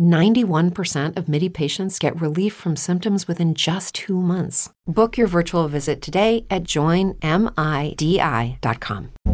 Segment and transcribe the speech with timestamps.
[0.00, 4.70] 91% of MIDI patients get relief from symptoms within just two months.
[4.86, 7.12] Book your virtual visit today at joinmidi.com.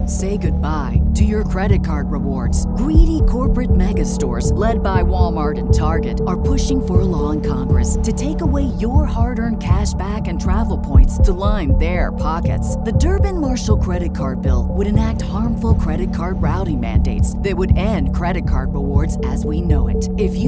[0.07, 2.67] Say goodbye to your credit card rewards.
[2.77, 7.41] Greedy corporate mega stores, led by Walmart and Target, are pushing for a law in
[7.41, 12.13] Congress to take away your hard earned cash back and travel points to line their
[12.13, 12.77] pockets.
[12.77, 17.77] The Durbin Marshall credit card bill would enact harmful credit card routing mandates that would
[17.77, 20.09] end credit card rewards as we know it.
[20.19, 20.48] If you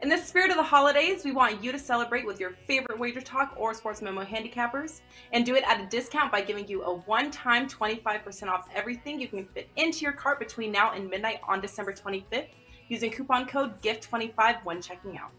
[0.00, 3.22] In the spirit of the holidays, we want you to celebrate with your favorite Wager
[3.22, 5.00] Talk or Sports Memo handicappers
[5.32, 9.18] and do it at a discount by giving you a one time 25% off everything
[9.18, 12.48] you can fit into your cart between now and midnight on December 25th
[12.88, 15.30] using coupon code GIFT25 when checking out.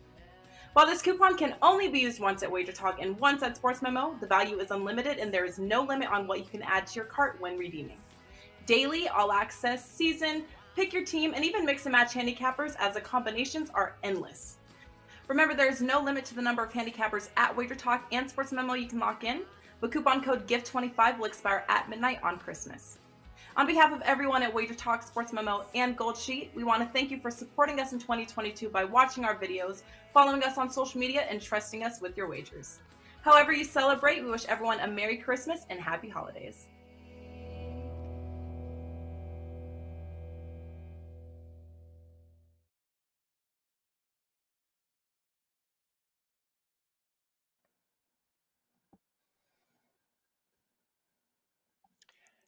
[0.74, 3.84] While this coupon can only be used once at Wager Talk and once at Sports
[3.84, 6.88] Memo, the value is unlimited and there is no limit on what you can add
[6.88, 8.00] to your cart when redeeming.
[8.66, 10.46] Daily, all access, season,
[10.78, 14.58] pick your team, and even mix and match handicappers as the combinations are endless.
[15.28, 18.52] Remember, there is no limit to the number of handicappers at Wager Talk and Sports
[18.52, 19.42] Memo you can lock in,
[19.82, 23.00] but coupon code GIFT25 will expire at midnight on Christmas.
[23.56, 26.90] On behalf of everyone at Wager Talk, Sports Memo, and Gold Sheet, we want to
[26.90, 29.82] thank you for supporting us in 2022 by watching our videos,
[30.14, 32.78] following us on social media, and trusting us with your wagers.
[33.24, 36.68] However, you celebrate, we wish everyone a Merry Christmas and Happy Holidays.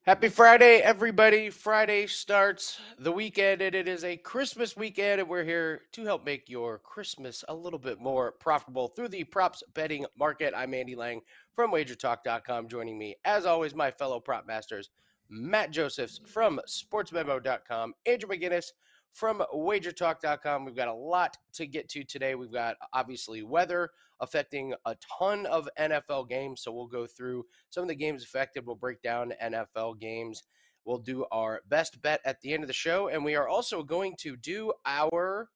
[0.09, 1.51] Happy Friday, everybody.
[1.51, 6.25] Friday starts the weekend, and it is a Christmas weekend, and we're here to help
[6.25, 10.51] make your Christmas a little bit more profitable through the props betting market.
[10.57, 11.21] I'm Andy Lang
[11.53, 12.69] from wagertalk.com.
[12.69, 14.89] Joining me, as always, my fellow prop masters,
[15.29, 18.71] Matt Josephs from sportsmemo.com, Andrew McGinnis
[19.13, 20.65] from wagertalk.com.
[20.65, 22.35] We've got a lot to get to today.
[22.35, 23.89] We've got obviously weather
[24.21, 26.61] affecting a ton of NFL games.
[26.61, 28.65] So we'll go through some of the games affected.
[28.65, 30.43] We'll break down NFL games.
[30.85, 33.09] We'll do our best bet at the end of the show.
[33.09, 35.49] And we are also going to do our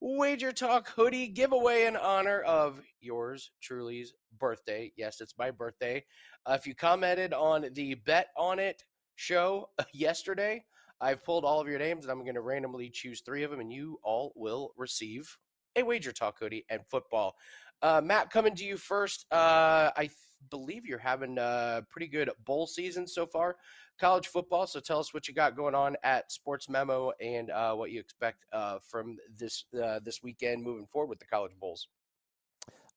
[0.00, 4.92] Wager Talk hoodie giveaway in honor of yours truly's birthday.
[4.96, 6.04] Yes, it's my birthday.
[6.44, 8.84] Uh, if you commented on the bet on it
[9.14, 10.62] show yesterday,
[11.00, 13.60] I've pulled all of your names and I'm going to randomly choose three of them,
[13.60, 15.36] and you all will receive
[15.76, 17.34] a Wager Talk hoodie and football.
[17.82, 19.26] Uh, Matt, coming to you first.
[19.30, 20.12] Uh, I th-
[20.50, 23.56] believe you're having a pretty good bowl season so far,
[24.00, 24.66] college football.
[24.66, 28.00] So tell us what you got going on at Sports Memo and uh, what you
[28.00, 31.88] expect uh, from this uh, this weekend moving forward with the college bowls.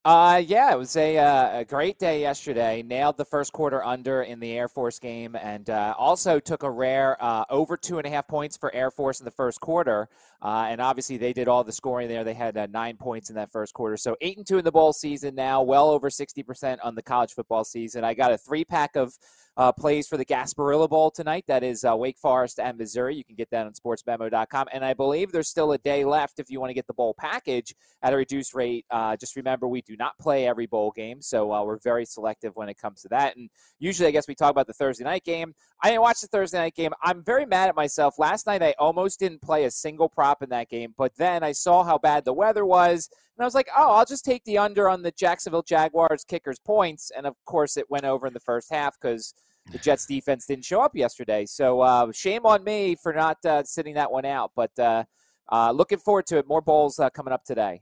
[0.06, 2.82] Uh, yeah, it was a, uh, a great day yesterday.
[2.82, 6.72] Nailed the first quarter under in the Air Force game, and uh, also took a
[6.72, 10.08] rare uh, over two and a half points for Air Force in the first quarter.
[10.42, 12.24] Uh, and obviously, they did all the scoring there.
[12.24, 13.98] They had uh, nine points in that first quarter.
[13.98, 17.04] So eight and two in the bowl season now, well over sixty percent on the
[17.04, 18.04] college football season.
[18.04, 19.18] I got a three pack of
[19.60, 21.44] uh, plays for the Gasparilla Bowl tonight.
[21.48, 23.18] That is uh, Wake Forest and Missouri.
[23.18, 24.68] You can get that on sportsmemo.com.
[24.72, 27.14] And I believe there's still a day left if you want to get the bowl
[27.14, 28.86] package at a reduced rate.
[28.90, 32.56] Uh, just remember, we do not play every bowl game, so uh, we're very selective
[32.56, 33.36] when it comes to that.
[33.36, 33.50] And
[33.80, 35.54] usually, I guess we talk about the Thursday night game.
[35.84, 36.92] I didn't watch the Thursday night game.
[37.04, 38.18] I'm very mad at myself.
[38.18, 40.08] Last night, I almost didn't play a single
[40.42, 43.10] in that game, but then I saw how bad the weather was.
[43.38, 46.60] And I was like, oh, I'll just take the under on the Jacksonville Jaguars kickers
[46.60, 47.12] points.
[47.16, 49.34] And of course, it went over in the first half because
[49.72, 51.46] the Jets defense didn't show up yesterday.
[51.46, 54.52] So uh, shame on me for not uh, sitting that one out.
[54.56, 55.04] But uh,
[55.52, 56.48] uh looking forward to it.
[56.48, 57.82] More bowls uh, coming up today.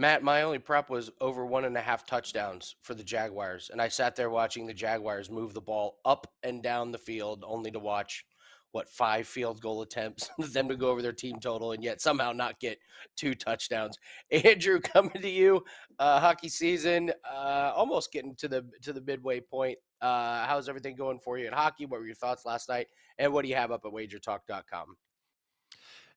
[0.00, 3.68] Matt, my only prop was over one and a half touchdowns for the Jaguars.
[3.70, 7.44] And I sat there watching the Jaguars move the ball up and down the field,
[7.46, 8.24] only to watch
[8.72, 12.32] what five field goal attempts, them to go over their team total, and yet somehow
[12.32, 12.78] not get
[13.16, 13.98] two touchdowns.
[14.30, 15.64] Andrew, coming to you,
[15.98, 19.78] uh, hockey season, uh, almost getting to the to the midway point.
[20.00, 21.86] Uh, how's everything going for you in hockey?
[21.86, 22.86] What were your thoughts last night,
[23.18, 24.96] and what do you have up at WagerTalk.com?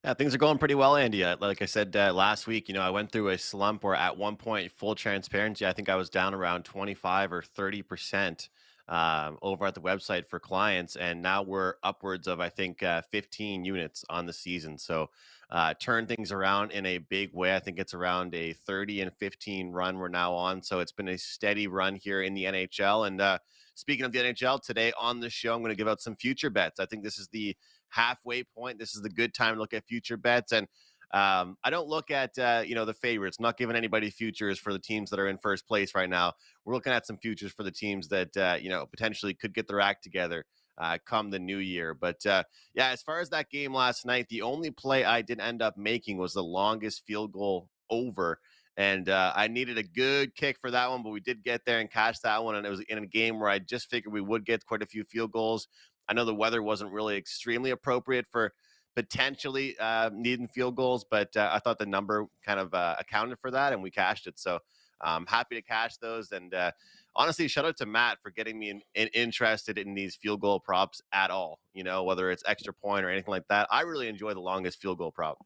[0.03, 1.23] Yeah, things are going pretty well, Andy.
[1.23, 3.95] Uh, like I said uh, last week, you know, I went through a slump where
[3.95, 8.49] at one point, full transparency, I think I was down around 25 or 30%
[8.89, 10.95] um, over at the website for clients.
[10.95, 14.77] And now we're upwards of, I think, uh, 15 units on the season.
[14.77, 15.09] So
[15.49, 17.55] uh, turn things around in a big way.
[17.55, 20.61] I think it's around a 30 and 15 run we're now on.
[20.61, 23.07] So it's been a steady run here in the NHL.
[23.07, 23.37] And uh,
[23.75, 26.49] speaking of the NHL, today on the show, I'm going to give out some future
[26.49, 26.79] bets.
[26.79, 27.55] I think this is the
[27.89, 28.79] halfway point.
[28.79, 30.51] This is the good time to look at future bets.
[30.51, 30.67] And
[31.11, 33.37] um, I don't look at uh, you know the favorites.
[33.39, 36.33] I'm not giving anybody futures for the teams that are in first place right now.
[36.65, 39.67] We're looking at some futures for the teams that uh, you know potentially could get
[39.67, 40.45] their act together
[40.77, 41.93] uh, come the new year.
[41.93, 45.39] But uh, yeah, as far as that game last night, the only play I did
[45.39, 48.39] end up making was the longest field goal over.
[48.75, 51.79] And uh, I needed a good kick for that one, but we did get there
[51.79, 52.55] and catch that one.
[52.55, 54.87] And it was in a game where I just figured we would get quite a
[54.87, 55.67] few field goals.
[56.09, 58.51] I know the weather wasn't really extremely appropriate for
[58.95, 63.39] potentially uh, needing field goals, but uh, I thought the number kind of uh, accounted
[63.39, 64.39] for that, and we cashed it.
[64.39, 64.59] So
[65.01, 66.31] I'm um, happy to cash those.
[66.31, 66.71] And uh,
[67.15, 70.59] honestly, shout out to Matt for getting me in, in, interested in these field goal
[70.59, 71.59] props at all.
[71.73, 73.67] You know, whether it's extra point or anything like that.
[73.69, 75.37] I really enjoy the longest field goal prop.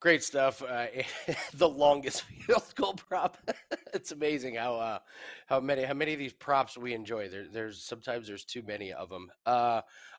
[0.00, 0.62] Great stuff.
[0.62, 0.86] Uh,
[1.54, 3.38] the longest field goal prop.
[3.94, 4.98] it's amazing how uh,
[5.46, 7.28] how many how many of these props we enjoy.
[7.28, 9.30] There, there's sometimes there's too many of them.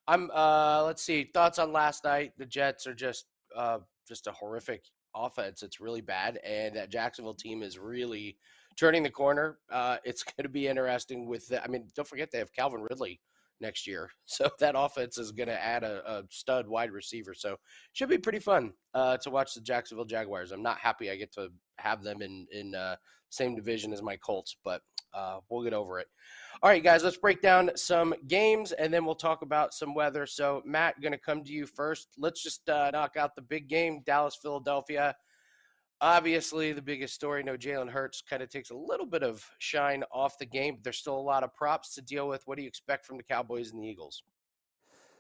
[0.08, 2.34] I'm uh, let's see thoughts on last night.
[2.38, 3.26] The Jets are just
[3.56, 4.84] uh, just a horrific
[5.16, 5.64] offense.
[5.64, 8.38] It's really bad, and that Jacksonville team is really
[8.78, 9.58] turning the corner.
[9.72, 11.28] Uh, it's going to be interesting.
[11.28, 13.20] With the, I mean, don't forget they have Calvin Ridley
[13.62, 14.10] next year.
[14.28, 17.34] So that offense is going to add a, a, stud wide receiver.
[17.34, 17.58] So
[17.94, 20.52] should be pretty fun uh, to watch the Jacksonville Jaguars.
[20.52, 22.96] I'm not happy I get to have them in in uh,
[23.30, 24.82] same division as my Colts, but
[25.14, 26.08] uh, we'll get over it.
[26.62, 30.26] All right, guys, let's break down some games and then we'll talk about some weather.
[30.26, 32.10] So Matt, going to come to you first.
[32.18, 35.16] Let's just uh, knock out the big game, Dallas Philadelphia.
[36.06, 40.04] Obviously, the biggest story, no Jalen Hurts kind of takes a little bit of shine
[40.12, 42.44] off the game, but there's still a lot of props to deal with.
[42.46, 44.22] What do you expect from the Cowboys and the Eagles?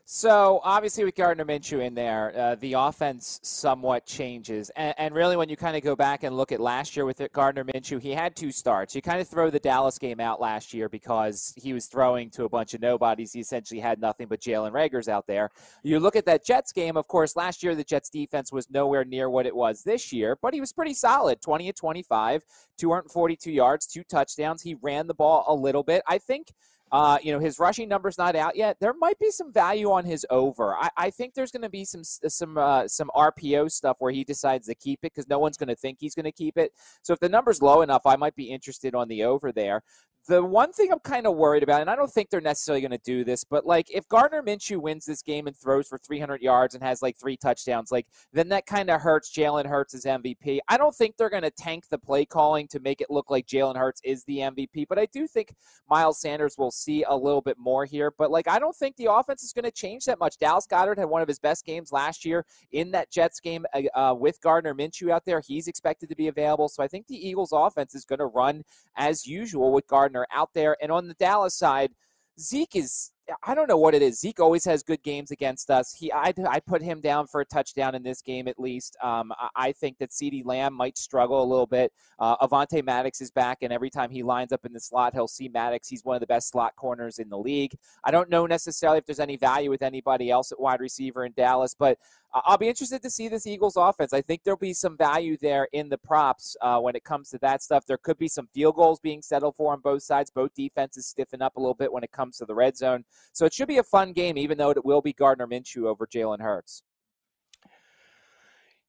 [0.07, 4.69] So obviously, with Gardner Minshew in there, uh, the offense somewhat changes.
[4.75, 7.19] And, and really, when you kind of go back and look at last year with
[7.33, 8.93] Gardner Minshew, he had two starts.
[8.93, 12.43] You kind of throw the Dallas game out last year because he was throwing to
[12.43, 13.33] a bunch of nobodies.
[13.33, 15.49] He essentially had nothing but Jalen Reagor's out there.
[15.81, 16.97] You look at that Jets game.
[16.97, 20.37] Of course, last year the Jets defense was nowhere near what it was this year,
[20.39, 21.41] but he was pretty solid.
[21.41, 22.43] 20 and 25,
[22.77, 24.61] 242 yards, two touchdowns.
[24.61, 26.03] He ran the ball a little bit.
[26.07, 26.53] I think
[26.91, 28.77] uh, you know, his rushing number's not out yet.
[28.79, 30.75] There might be some value on his over.
[30.75, 34.23] I, I think there's going to be some some uh, some RPO stuff where he
[34.23, 36.71] decides to keep it because no one's going to think he's going to keep it.
[37.01, 39.81] So if the number's low enough, I might be interested on the over there.
[40.27, 42.89] The one thing I'm kind of worried about, and I don't think they're necessarily going
[42.89, 46.41] to do this, but like if Gardner Minshew wins this game and throws for 300
[46.41, 50.05] yards and has like three touchdowns, like then that kind of hurts Jalen Hurts as
[50.05, 50.59] MVP.
[50.67, 53.45] I don't think they're going to tank the play calling to make it look like
[53.45, 55.53] Jalen Hurts is the MVP, but I do think
[55.91, 58.11] Miles Sanders will see a little bit more here.
[58.17, 60.37] But like I don't think the offense is going to change that much.
[60.39, 63.81] Dallas Goedert had one of his best games last year in that Jets game uh,
[63.95, 65.39] uh, with Gardner Minshew out there.
[65.45, 68.63] He's expected to be available, so I think the Eagles' offense is going to run
[68.95, 70.77] as usual with Gardner Gardner out there.
[70.81, 71.91] And on the Dallas side,
[72.39, 73.11] Zeke is
[73.43, 74.19] I don't know what it is.
[74.19, 75.91] Zeke always has good games against us.
[75.93, 78.95] He, I, I put him down for a touchdown in this game at least.
[79.01, 81.91] Um, I, think that CeeDee Lamb might struggle a little bit.
[82.19, 85.27] Uh, Avonte Maddox is back, and every time he lines up in the slot, he'll
[85.27, 85.87] see Maddox.
[85.87, 87.75] He's one of the best slot corners in the league.
[88.03, 91.33] I don't know necessarily if there's any value with anybody else at wide receiver in
[91.35, 91.97] Dallas, but
[92.43, 94.11] I'll be interested to see this Eagles offense.
[94.11, 97.37] I think there'll be some value there in the props uh, when it comes to
[97.39, 97.85] that stuff.
[97.85, 100.31] There could be some field goals being settled for on both sides.
[100.31, 103.05] Both defenses stiffen up a little bit when it comes to the red zone.
[103.31, 106.05] So it should be a fun game, even though it will be Gardner Minshew over
[106.05, 106.83] Jalen Hurts.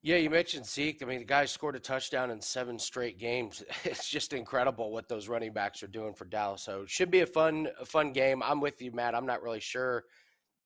[0.03, 1.03] Yeah, you mentioned Zeke.
[1.03, 3.63] I mean, the guy scored a touchdown in seven straight games.
[3.85, 6.63] It's just incredible what those running backs are doing for Dallas.
[6.63, 8.43] So it should be a fun, a fun game.
[8.43, 9.15] I'm with you, Matt.
[9.15, 10.05] I'm not really sure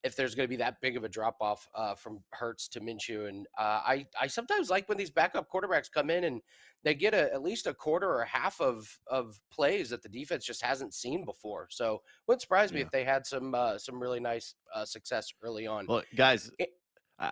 [0.03, 2.81] if there's going to be that big of a drop off uh, from Hurts to
[2.81, 3.29] Minshew.
[3.29, 6.41] And uh, I, I sometimes like when these backup quarterbacks come in and
[6.83, 10.09] they get a, at least a quarter or a half of, of plays that the
[10.09, 11.69] defense just hasn't seen before.
[11.71, 15.67] So wouldn't surprise me if they had some uh, some really nice uh, success early
[15.67, 15.87] on.
[15.87, 16.51] Well, guys.
[16.59, 16.71] It,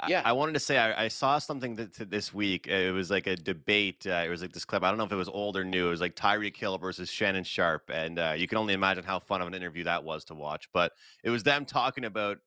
[0.06, 0.22] yeah.
[0.24, 2.66] I, I, wanted to say I, I saw something that, this week.
[2.66, 4.06] It was like a debate.
[4.06, 4.82] Uh, it was like this clip.
[4.82, 5.86] I don't know if it was old or new.
[5.86, 9.18] It was like Tyreek Hill versus Shannon Sharpe, and uh, you can only imagine how
[9.18, 10.68] fun of an interview that was to watch.
[10.74, 10.92] But
[11.24, 12.38] it was them talking about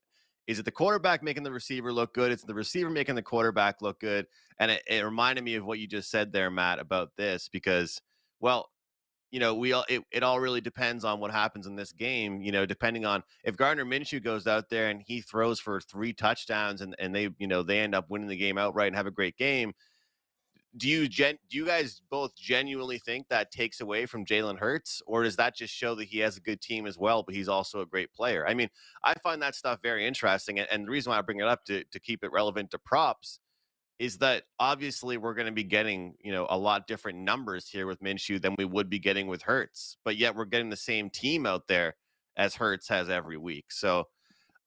[0.47, 2.31] is it the quarterback making the receiver look good?
[2.31, 4.27] It's the receiver making the quarterback look good.
[4.59, 8.01] And it, it reminded me of what you just said there, Matt, about this because,
[8.39, 8.69] well,
[9.31, 12.41] you know, we all it, it all really depends on what happens in this game.
[12.41, 16.11] You know, depending on if Gardner Minshew goes out there and he throws for three
[16.11, 19.07] touchdowns and, and they, you know, they end up winning the game outright and have
[19.07, 19.73] a great game.
[20.77, 25.01] Do you gen do you guys both genuinely think that takes away from Jalen Hurts,
[25.05, 27.49] or does that just show that he has a good team as well, but he's
[27.49, 28.47] also a great player?
[28.47, 28.69] I mean,
[29.03, 30.59] I find that stuff very interesting.
[30.59, 32.79] And, and the reason why I bring it up to, to keep it relevant to
[32.79, 33.39] props
[33.99, 37.85] is that obviously we're going to be getting, you know, a lot different numbers here
[37.85, 41.09] with Minshew than we would be getting with Hurts, but yet we're getting the same
[41.09, 41.95] team out there
[42.37, 43.65] as Hurts has every week.
[43.71, 44.07] So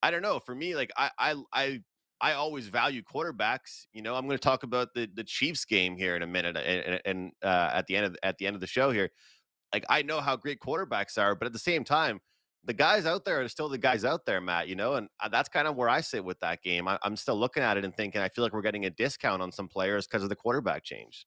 [0.02, 0.38] I don't know.
[0.38, 1.82] For me, like I I I
[2.24, 3.84] I always value quarterbacks.
[3.92, 6.56] You know, I'm going to talk about the the Chiefs game here in a minute,
[6.56, 9.10] and, and uh, at the end of at the end of the show here,
[9.74, 12.20] like I know how great quarterbacks are, but at the same time,
[12.64, 15.28] the guys out there are still the guys out there, Matt, you know, and uh,
[15.28, 16.88] that's kind of where I sit with that game.
[16.88, 19.42] I, am still looking at it and thinking I feel like we're getting a discount
[19.42, 21.26] on some players because of the quarterback change.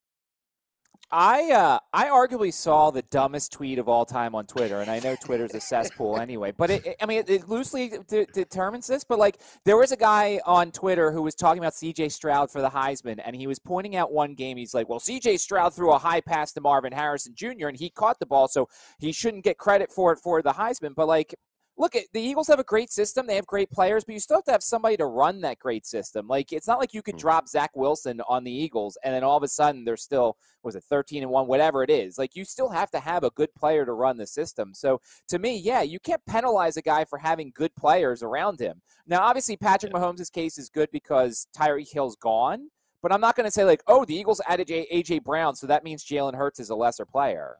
[1.09, 4.99] I uh, I arguably saw the dumbest tweet of all time on Twitter, and I
[4.99, 6.51] know Twitter's a cesspool anyway.
[6.51, 9.05] But it, it, I mean, it, it loosely de- determines this.
[9.05, 12.09] But like, there was a guy on Twitter who was talking about C.J.
[12.09, 14.57] Stroud for the Heisman, and he was pointing out one game.
[14.57, 15.37] He's like, "Well, C.J.
[15.37, 17.67] Stroud threw a high pass to Marvin Harrison Jr.
[17.67, 18.67] and he caught the ball, so
[18.99, 21.35] he shouldn't get credit for it for the Heisman." But like,
[21.77, 23.27] look, at the Eagles have a great system.
[23.27, 25.85] They have great players, but you still have to have somebody to run that great
[25.85, 26.27] system.
[26.27, 27.19] Like it's not like you could mm.
[27.19, 30.75] drop Zach Wilson on the Eagles and then all of a sudden they're still was
[30.75, 32.17] it 13 and 1 whatever it is.
[32.17, 34.73] Like you still have to have a good player to run the system.
[34.73, 38.81] So to me, yeah, you can't penalize a guy for having good players around him.
[39.05, 42.69] Now, obviously Patrick Mahomes' case is good because Tyreek Hill's gone,
[43.01, 45.83] but I'm not going to say like, "Oh, the Eagles added AJ Brown, so that
[45.83, 47.57] means Jalen Hurts is a lesser player."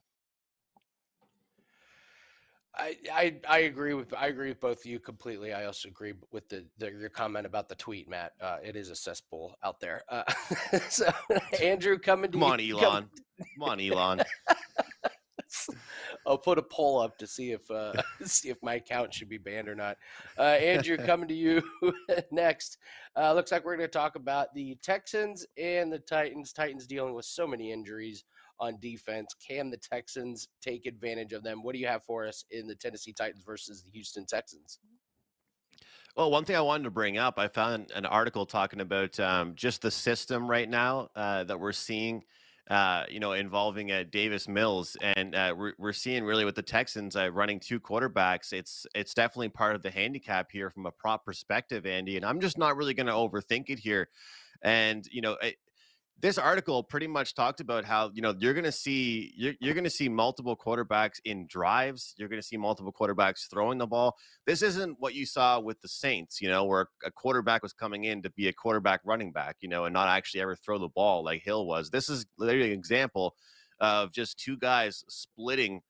[2.77, 5.53] I, I, I agree with I agree with both of you completely.
[5.53, 8.33] I also agree with the, the your comment about the tweet, Matt.
[8.39, 10.03] Uh, it is a cesspool out there.
[10.09, 10.23] Uh,
[10.89, 11.09] so
[11.61, 12.81] Andrew, coming to come on, Elon.
[12.81, 13.09] Come,
[13.59, 14.21] come on, Elon.
[16.25, 17.93] I'll put a poll up to see if uh,
[18.23, 19.97] see if my account should be banned or not.
[20.37, 21.63] Uh, Andrew, coming to you
[22.31, 22.77] next.
[23.15, 26.53] Uh, looks like we're going to talk about the Texans and the Titans.
[26.53, 28.23] Titans dealing with so many injuries
[28.59, 29.35] on defense.
[29.45, 31.63] Can the Texans take advantage of them?
[31.63, 34.79] What do you have for us in the Tennessee Titans versus the Houston Texans?
[36.15, 39.53] Well, one thing I wanted to bring up, I found an article talking about um,
[39.55, 42.23] just the system right now uh, that we're seeing.
[42.69, 46.61] Uh, you know, involving uh, Davis Mills, and uh, we're, we're seeing really with the
[46.61, 48.51] Texans uh, running two quarterbacks.
[48.51, 52.17] It's it's definitely part of the handicap here from a prop perspective, Andy.
[52.17, 54.09] And I'm just not really going to overthink it here.
[54.63, 55.37] And you know,
[56.19, 59.73] this article pretty much talked about how you know you're going to see you're, you're
[59.73, 63.87] going to see multiple quarterbacks in drives you're going to see multiple quarterbacks throwing the
[63.87, 64.15] ball.
[64.45, 68.05] This isn't what you saw with the saints you know where a quarterback was coming
[68.05, 70.89] in to be a quarterback running back you know and not actually ever throw the
[70.89, 71.89] ball like hill was.
[71.89, 73.35] This is literally an example
[73.79, 75.81] of just two guys splitting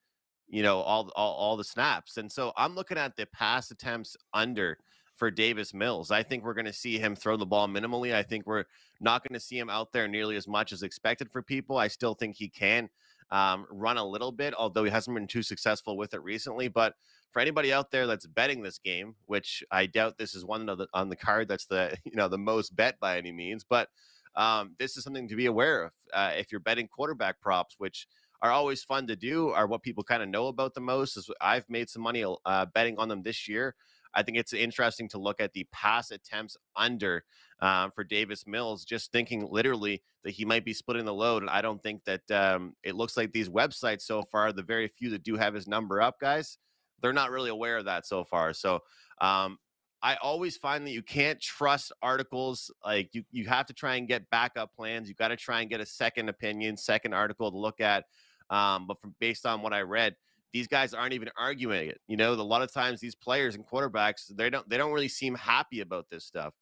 [0.49, 2.17] you know all, all all the snaps.
[2.17, 4.77] And so i'm looking at the pass attempts under
[5.17, 6.11] for Davis Mills.
[6.11, 8.13] I think we're going to see him throw the ball minimally.
[8.13, 8.65] I think we're
[9.01, 11.77] not going to see him out there nearly as much as expected for people.
[11.77, 12.89] I still think he can
[13.31, 16.67] um, run a little bit, although he hasn't been too successful with it recently.
[16.67, 16.93] But
[17.31, 20.87] for anybody out there that's betting this game, which I doubt this is one the,
[20.93, 23.89] on the card that's the you know the most bet by any means, but
[24.35, 28.07] um, this is something to be aware of uh, if you're betting quarterback props, which
[28.43, 31.17] are always fun to do, are what people kind of know about the most.
[31.17, 33.75] Is I've made some money uh, betting on them this year.
[34.13, 37.23] I think it's interesting to look at the pass attempts under
[37.61, 41.43] um, for Davis Mills, just thinking literally that he might be splitting the load.
[41.43, 44.87] And I don't think that um, it looks like these websites so far, the very
[44.87, 46.57] few that do have his number up, guys,
[47.01, 48.53] they're not really aware of that so far.
[48.53, 48.79] So
[49.21, 49.57] um,
[50.01, 52.71] I always find that you can't trust articles.
[52.85, 55.07] Like you, you have to try and get backup plans.
[55.09, 58.05] You got to try and get a second opinion, second article to look at.
[58.49, 60.15] Um, but from based on what I read,
[60.53, 61.99] these guys aren't even arguing it.
[62.07, 65.07] You know, a lot of times these players and quarterbacks, they don't they don't really
[65.07, 66.53] seem happy about this stuff.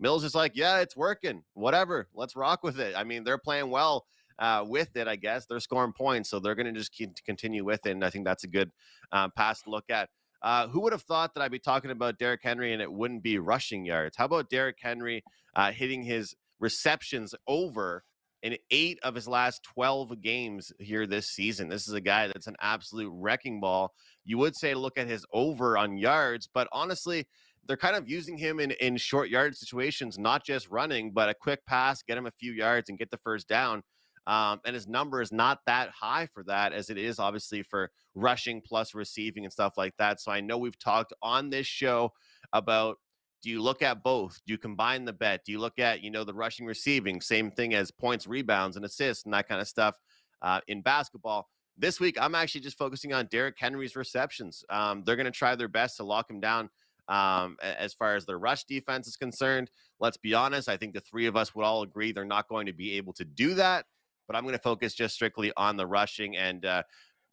[0.00, 1.42] Mills is like, yeah, it's working.
[1.54, 2.94] Whatever, let's rock with it.
[2.96, 4.06] I mean, they're playing well
[4.38, 5.06] uh, with it.
[5.06, 7.92] I guess they're scoring points, so they're going to just continue with it.
[7.92, 8.70] And I think that's a good
[9.12, 10.08] um, pass to look at.
[10.42, 13.22] Uh, who would have thought that I'd be talking about Derrick Henry and it wouldn't
[13.22, 14.16] be rushing yards?
[14.16, 15.24] How about Derrick Henry
[15.56, 18.04] uh, hitting his receptions over
[18.44, 21.70] in eight of his last 12 games here this season.
[21.70, 23.94] This is a guy that's an absolute wrecking ball.
[24.22, 27.26] You would say look at his over on yards, but honestly,
[27.66, 31.34] they're kind of using him in, in short yard situations, not just running, but a
[31.34, 33.82] quick pass, get him a few yards and get the first down.
[34.26, 37.90] Um, and his number is not that high for that as it is obviously for
[38.14, 40.20] rushing plus receiving and stuff like that.
[40.20, 42.12] So I know we've talked on this show
[42.52, 42.98] about
[43.44, 44.40] do you look at both?
[44.46, 45.44] Do you combine the bet?
[45.44, 48.86] Do you look at, you know, the rushing receiving, same thing as points, rebounds, and
[48.86, 49.96] assists and that kind of stuff
[50.40, 51.46] uh, in basketball?
[51.76, 54.64] This week, I'm actually just focusing on Derrick Henry's receptions.
[54.70, 56.70] Um, they're going to try their best to lock him down
[57.08, 59.70] um, as far as their rush defense is concerned.
[60.00, 60.70] Let's be honest.
[60.70, 63.12] I think the three of us would all agree they're not going to be able
[63.12, 63.84] to do that.
[64.26, 66.34] But I'm going to focus just strictly on the rushing.
[66.34, 66.84] And uh,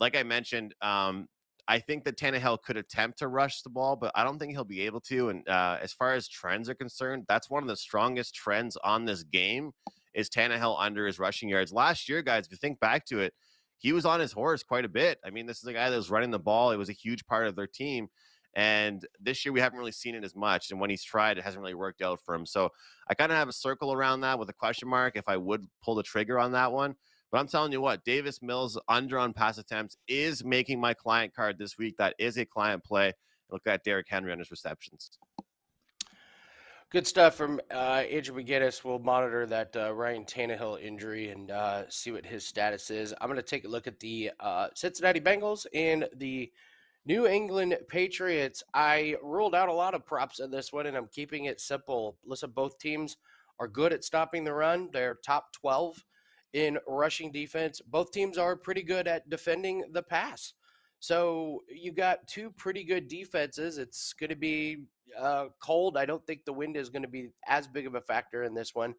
[0.01, 1.29] like I mentioned, um,
[1.71, 4.65] I think that Tannehill could attempt to rush the ball, but I don't think he'll
[4.65, 5.29] be able to.
[5.29, 9.05] And uh, as far as trends are concerned, that's one of the strongest trends on
[9.05, 9.71] this game
[10.13, 11.71] is Tannehill under his rushing yards.
[11.71, 13.33] Last year, guys, if you think back to it,
[13.77, 15.19] he was on his horse quite a bit.
[15.25, 16.71] I mean, this is a guy that was running the ball.
[16.71, 18.09] It was a huge part of their team.
[18.53, 20.71] And this year, we haven't really seen it as much.
[20.71, 22.45] And when he's tried, it hasn't really worked out for him.
[22.45, 22.67] So
[23.07, 25.67] I kind of have a circle around that with a question mark if I would
[25.81, 26.95] pull the trigger on that one.
[27.31, 31.33] But I'm telling you what, Davis Mills under on pass attempts is making my client
[31.33, 31.95] card this week.
[31.97, 33.13] That is a client play.
[33.49, 35.11] Look at Derrick Henry on his receptions.
[36.89, 38.83] Good stuff from uh, Andrew McGinnis.
[38.83, 43.13] We'll monitor that uh, Ryan Tannehill injury and uh, see what his status is.
[43.21, 46.51] I'm going to take a look at the uh, Cincinnati Bengals and the
[47.05, 48.61] New England Patriots.
[48.73, 52.17] I ruled out a lot of props in this one, and I'm keeping it simple.
[52.25, 53.15] Listen, both teams
[53.57, 54.89] are good at stopping the run.
[54.91, 56.03] They're top 12
[56.53, 57.81] in rushing defense.
[57.81, 60.53] Both teams are pretty good at defending the pass.
[60.99, 63.77] So you got two pretty good defenses.
[63.77, 64.83] It's going to be
[65.19, 65.97] uh, cold.
[65.97, 68.53] I don't think the wind is going to be as big of a factor in
[68.53, 68.93] this one.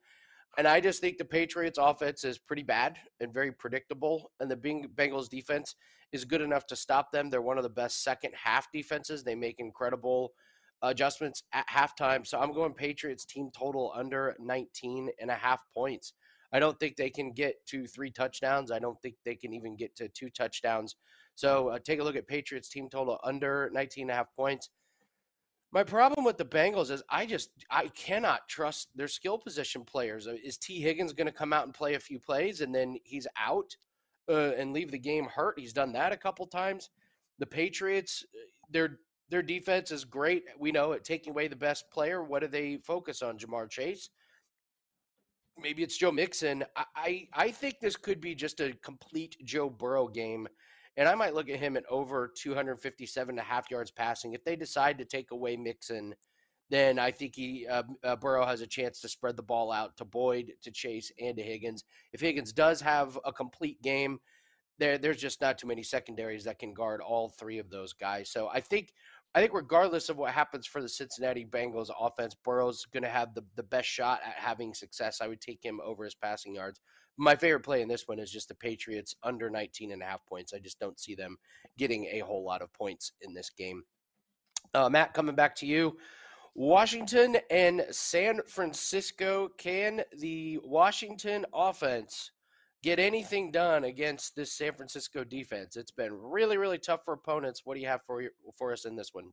[0.59, 4.33] And I just think the Patriots' offense is pretty bad and very predictable.
[4.41, 5.77] And the Bengals' defense
[6.13, 7.31] is good enough to stop them.
[7.31, 9.25] They're one of the best second half defenses.
[9.25, 10.33] They make incredible
[10.83, 12.27] adjustments at halftime.
[12.27, 16.13] So I'm going Patriots team total under 19 and a half points.
[16.53, 18.71] I don't think they can get to three touchdowns.
[18.71, 20.97] I don't think they can even get to two touchdowns.
[21.35, 24.69] So uh, take a look at Patriots team total under 19 and a half points.
[25.73, 30.27] My problem with the Bengals is I just I cannot trust their skill position players.
[30.27, 32.97] Uh, is Tee Higgins going to come out and play a few plays and then
[33.05, 33.75] he's out
[34.29, 35.59] uh, and leave the game hurt?
[35.59, 36.91] He's done that a couple times.
[37.39, 38.99] The Patriots, uh, their
[39.31, 40.45] their defense is great.
[40.59, 42.23] We know at taking away the best player.
[42.23, 43.39] What do they focus on?
[43.39, 44.11] Ja'Marr Chase
[45.61, 46.65] maybe it's Joe Mixon.
[46.77, 50.49] I, I, I think this could be just a complete Joe Burrow game.
[50.97, 54.35] And I might look at him at over 257 and a half yards passing.
[54.35, 56.15] If they decide to take away Mixon,
[56.69, 59.97] then I think he uh, uh, Burrow has a chance to spread the ball out
[59.99, 61.85] to Boyd, to Chase, and to Higgins.
[62.12, 64.19] If Higgins does have a complete game,
[64.79, 68.31] there there's just not too many secondaries that can guard all three of those guys.
[68.31, 68.93] So I think
[69.35, 73.35] I think regardless of what happens for the Cincinnati Bengals offense, Burrow's going to have
[73.35, 75.21] the, the best shot at having success.
[75.23, 76.81] I would take him over his passing yards.
[77.16, 80.25] My favorite play in this one is just the Patriots under 19 and a half
[80.27, 80.53] points.
[80.53, 81.37] I just don't see them
[81.79, 83.85] getting a whole lot of points in this game.
[84.75, 85.97] Uh, Matt, coming back to you.
[86.55, 89.49] Washington and San Francisco.
[89.57, 92.33] Can the Washington offense
[92.83, 95.77] get anything done against this San Francisco defense.
[95.77, 97.62] It's been really, really tough for opponents.
[97.64, 99.33] What do you have for you, for us in this one?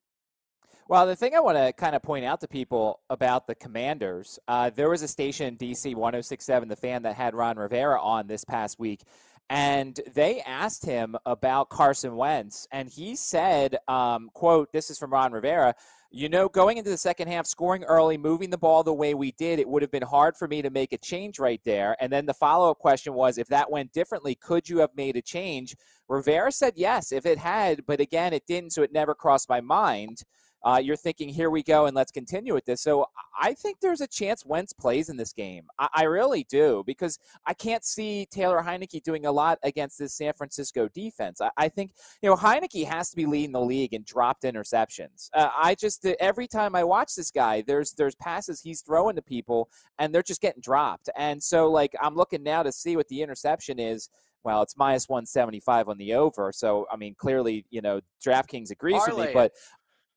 [0.87, 4.39] Well, the thing I want to kind of point out to people about the Commanders,
[4.47, 8.27] uh, there was a station in DC 1067, the fan that had Ron Rivera on
[8.27, 9.03] this past week,
[9.49, 15.11] and they asked him about Carson Wentz, and he said, um, "quote This is from
[15.11, 15.75] Ron Rivera."
[16.11, 19.31] You know, going into the second half, scoring early, moving the ball the way we
[19.33, 21.95] did, it would have been hard for me to make a change right there.
[21.99, 25.17] And then the follow up question was if that went differently, could you have made
[25.17, 25.75] a change?
[26.07, 29.61] Rivera said yes, if it had, but again, it didn't, so it never crossed my
[29.61, 30.23] mind
[30.63, 32.81] uh, you're thinking, here we go, and let's continue with this.
[32.81, 33.05] So
[33.39, 35.65] I think there's a chance Wentz plays in this game.
[35.77, 40.13] I, I really do, because I can't see Taylor Heinicke doing a lot against this
[40.13, 41.39] San Francisco defense.
[41.39, 41.91] I, I think,
[42.21, 45.29] you know, Heinicke has to be leading the league in dropped interceptions.
[45.33, 49.21] Uh, I just, every time I watch this guy, there's, there's passes he's throwing to
[49.21, 51.09] people, and they're just getting dropped.
[51.15, 54.09] And so, like, I'm looking now to see what the interception is
[54.43, 56.51] well, it's minus 175 on the over.
[56.51, 59.15] So, I mean, clearly, you know, DraftKings agrees Parlay.
[59.15, 59.51] with me, but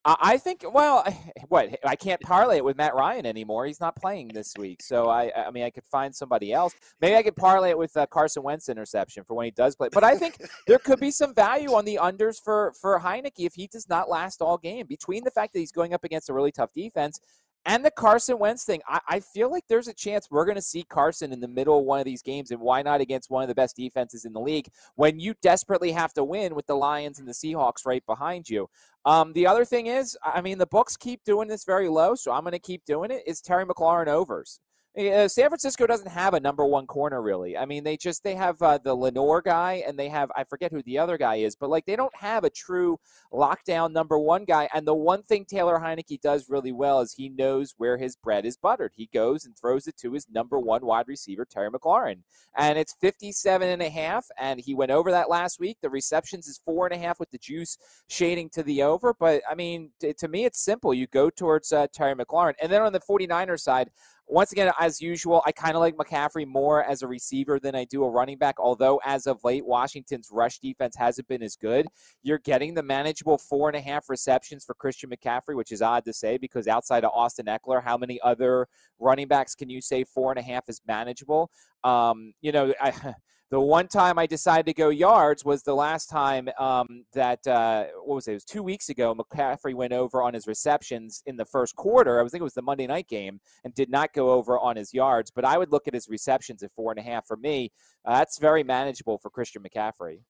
[0.05, 0.65] I think.
[0.73, 1.05] Well,
[1.49, 3.67] what I can't parlay it with Matt Ryan anymore.
[3.67, 5.31] He's not playing this week, so I.
[5.35, 6.75] I mean, I could find somebody else.
[7.01, 9.88] Maybe I could parlay it with uh, Carson Wentz interception for when he does play.
[9.93, 10.37] But I think
[10.67, 14.11] there could be some value on the unders for for Heinicke if he does not
[14.11, 14.87] last all game.
[14.87, 17.21] Between the fact that he's going up against a really tough defense
[17.64, 20.62] and the Carson Wentz thing, I, I feel like there's a chance we're going to
[20.62, 23.42] see Carson in the middle of one of these games, and why not against one
[23.42, 26.75] of the best defenses in the league when you desperately have to win with the
[26.75, 28.68] Lions and the Seahawks right behind you.
[29.05, 32.33] Um, the other thing is, I mean, the books keep doing this very low, so
[32.33, 33.22] I'm going to keep doing it.
[33.27, 34.61] Is Terry McLaurin overs?
[34.98, 37.57] Uh, San Francisco doesn't have a number one corner really.
[37.57, 40.70] I mean, they just they have uh, the Lenoir guy, and they have I forget
[40.70, 42.98] who the other guy is, but like they don't have a true
[43.33, 44.68] lockdown number one guy.
[44.74, 48.44] And the one thing Taylor Heinicke does really well is he knows where his bread
[48.44, 48.92] is buttered.
[48.94, 52.18] He goes and throws it to his number one wide receiver Terry McLaurin,
[52.59, 54.26] and it's 57 and a half.
[54.38, 55.78] And he went over that last week.
[55.81, 57.78] The receptions is four and a half with the juice
[58.11, 59.14] shading to the over.
[59.18, 60.92] But I mean, to me, it's simple.
[60.92, 63.88] You go towards uh, Terry McLaurin, and then on the 49er side
[64.33, 67.85] once again, as usual, I kind of like McCaffrey more as a receiver than I
[67.85, 68.59] do a running back.
[68.59, 71.87] Although, as of late, Washington's rush defense hasn't been as good.
[72.23, 76.07] You're getting the manageable four and a half receptions for Christian McCaffrey, which is odd
[76.07, 78.68] to say because outside of Austin Ekeler, how many other
[78.99, 81.51] running backs can you say four and a half is manageable?
[81.85, 83.14] Um, you know, I.
[83.53, 87.85] The one time I decided to go yards was the last time um, that uh,
[88.03, 88.31] what was it?
[88.31, 89.15] It was two weeks ago.
[89.15, 92.19] McCaffrey went over on his receptions in the first quarter.
[92.19, 94.77] I was think it was the Monday night game, and did not go over on
[94.77, 95.31] his yards.
[95.31, 97.27] But I would look at his receptions at four and a half.
[97.27, 97.71] For me,
[98.07, 100.21] uh, that's very manageable for Christian McCaffrey.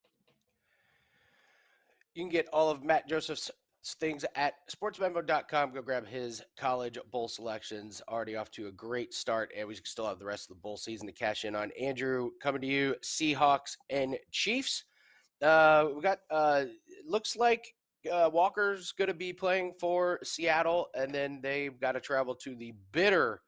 [2.16, 5.72] You can get all of Matt Joseph's things at sportsmemo.com.
[5.72, 8.00] Go grab his college bowl selections.
[8.08, 10.76] Already off to a great start, and we still have the rest of the bowl
[10.76, 11.70] season to cash in on.
[11.80, 14.84] Andrew, coming to you, Seahawks and Chiefs.
[15.42, 16.64] Uh, we got uh,
[17.04, 17.74] looks like
[18.10, 22.54] uh, Walker's going to be playing for Seattle, and then they've got to travel to
[22.54, 23.42] the bitter,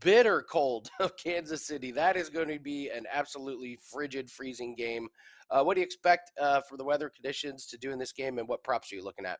[0.00, 1.92] bitter cold of Kansas City.
[1.92, 5.08] That is going to be an absolutely frigid, freezing game.
[5.50, 8.38] Uh, what do you expect uh, for the weather conditions to do in this game,
[8.38, 9.38] and what props are you looking at?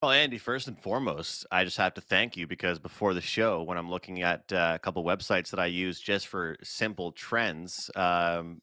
[0.00, 3.64] Well, Andy, first and foremost, I just have to thank you because before the show,
[3.64, 7.90] when I'm looking at uh, a couple websites that I use just for simple trends,
[7.96, 8.62] um,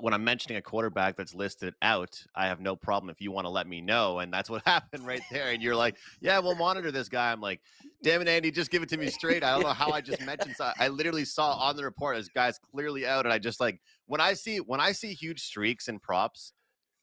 [0.00, 3.46] when I'm mentioning a quarterback that's listed out, I have no problem if you want
[3.46, 4.18] to let me know.
[4.18, 5.52] And that's what happened right there.
[5.52, 7.32] And you're like, yeah, we'll monitor this guy.
[7.32, 7.62] I'm like,
[8.02, 9.42] damn it, Andy, just give it to me straight.
[9.42, 10.54] I don't know how I just mentioned.
[10.54, 13.24] So I literally saw on the report this guy's clearly out.
[13.24, 16.52] And I just like, when I see, when I see huge streaks and props,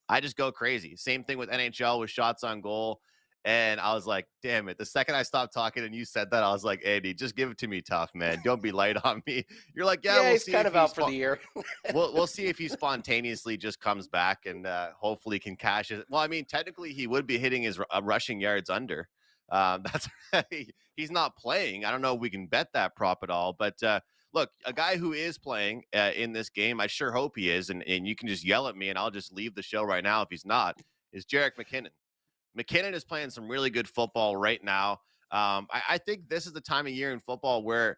[0.07, 0.95] I just go crazy.
[0.97, 3.01] Same thing with NHL with shots on goal.
[3.43, 4.77] And I was like, damn it.
[4.77, 7.49] The second I stopped talking and you said that, I was like, Andy, just give
[7.49, 8.39] it to me tough, man.
[8.43, 9.45] Don't be light on me.
[9.75, 11.39] You're like, yeah, yeah we'll he's see kind of out for the year.
[11.93, 16.05] we'll, we'll see if he spontaneously just comes back and uh, hopefully can cash it.
[16.09, 19.07] Well, I mean, technically, he would be hitting his uh, rushing yards under.
[19.51, 20.07] Um, that's
[20.95, 21.83] he's not playing.
[21.83, 23.99] I don't know if we can bet that prop at all, but uh,
[24.33, 27.69] look, a guy who is playing uh, in this game, I sure hope he is,
[27.69, 30.03] and, and you can just yell at me and I'll just leave the show right
[30.03, 30.79] now if he's not,
[31.11, 31.89] is Jerick McKinnon.
[32.57, 34.93] McKinnon is playing some really good football right now.
[35.31, 37.97] Um, I, I think this is the time of year in football where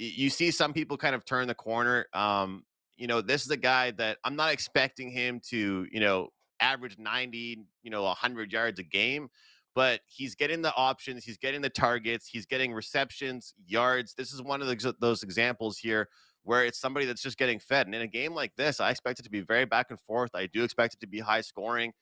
[0.00, 2.06] You see some people kind of turn the corner.
[2.14, 2.64] Um,
[2.96, 6.28] you know, this is a guy that I'm not expecting him to, you know,
[6.60, 9.28] average 90, you know, 100 yards a game,
[9.74, 14.14] but he's getting the options, he's getting the targets, he's getting receptions, yards.
[14.14, 16.08] This is one of the, those examples here
[16.42, 17.86] where it's somebody that's just getting fed.
[17.86, 20.30] And in a game like this, I expect it to be very back and forth.
[20.34, 21.92] I do expect it to be high scoring.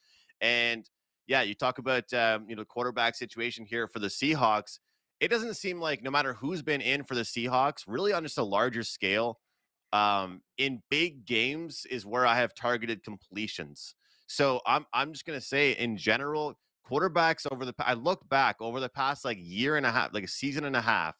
[0.40, 0.88] And
[1.26, 4.78] yeah, you talk about um, you know quarterback situation here for the Seahawks.
[5.20, 8.38] It doesn't seem like no matter who's been in for the Seahawks, really on just
[8.38, 9.38] a larger scale,
[9.92, 13.94] um, in big games is where I have targeted completions.
[14.26, 18.80] So I'm I'm just gonna say in general, quarterbacks over the I look back over
[18.80, 21.14] the past like year and a half, like a season and a half.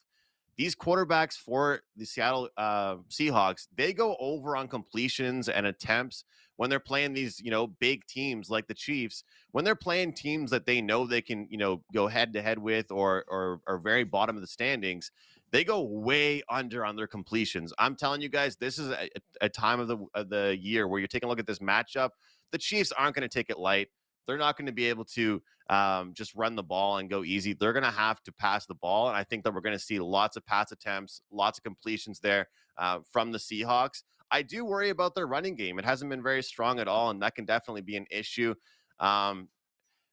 [0.59, 6.25] These quarterbacks for the Seattle uh, Seahawks, they go over on completions and attempts
[6.57, 10.51] when they're playing these, you know, big teams like the Chiefs, when they're playing teams
[10.51, 14.03] that they know they can, you know, go head to head with or or very
[14.03, 15.13] bottom of the standings,
[15.53, 17.73] they go way under on their completions.
[17.79, 19.09] I'm telling you guys, this is a,
[19.41, 22.11] a time of the of the year where you're taking a look at this matchup.
[22.51, 23.89] The Chiefs aren't going to take it light.
[24.27, 27.53] They're not going to be able to um, just run the ball and go easy.
[27.53, 29.85] They're going to have to pass the ball, and I think that we're going to
[29.85, 34.03] see lots of pass attempts, lots of completions there uh, from the Seahawks.
[34.31, 35.79] I do worry about their running game.
[35.79, 38.55] It hasn't been very strong at all, and that can definitely be an issue.
[39.01, 39.49] Um,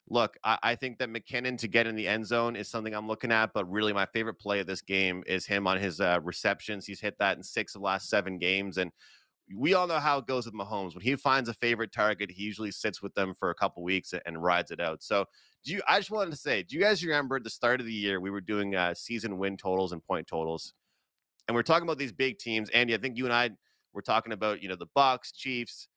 [0.10, 3.08] look, I, I, think that McKinnon to get in the end zone is something I'm
[3.08, 6.20] looking at, but really my favorite play of this game is him on his uh,
[6.24, 6.86] receptions.
[6.86, 8.92] He's hit that in six of the last seven games, and
[9.54, 10.96] we all know how it goes with Mahomes.
[10.96, 14.14] When he finds a favorite target, he usually sits with them for a couple weeks
[14.26, 15.04] and rides it out.
[15.04, 15.26] So,
[15.64, 15.82] do you?
[15.88, 18.20] I just wanted to say, do you guys remember at the start of the year
[18.20, 20.74] we were doing uh, season win totals and point totals?
[21.48, 22.70] And we're talking about these big teams.
[22.70, 23.52] Andy, I think you and I
[23.94, 25.88] were talking about, you know, the Bucks, Chiefs.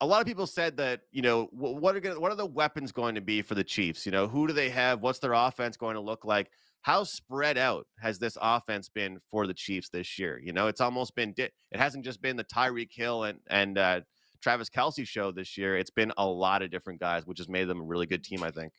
[0.00, 2.90] A lot of people said that, you know, what are gonna, what are the weapons
[2.90, 4.04] going to be for the Chiefs?
[4.04, 5.00] You know, who do they have?
[5.00, 6.50] What's their offense going to look like?
[6.84, 10.38] How spread out has this offense been for the Chiefs this year?
[10.38, 14.00] You know, it's almost been it hasn't just been the Tyreek Hill and and uh,
[14.42, 15.78] Travis Kelce show this year.
[15.78, 18.42] It's been a lot of different guys, which has made them a really good team,
[18.42, 18.74] I think.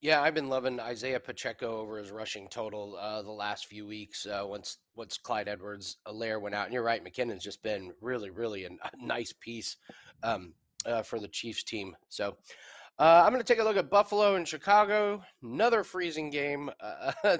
[0.00, 4.26] Yeah, I've been loving Isaiah Pacheco over his rushing total uh, the last few weeks.
[4.26, 8.30] Uh, once once Clyde Edwards Helaire went out, and you're right, McKinnon's just been really,
[8.30, 9.76] really a nice piece
[10.24, 10.52] um,
[10.84, 11.94] uh, for the Chiefs team.
[12.08, 12.36] So
[12.98, 15.22] uh, I'm going to take a look at Buffalo and Chicago.
[15.42, 16.70] Another freezing game.
[16.80, 17.12] Uh,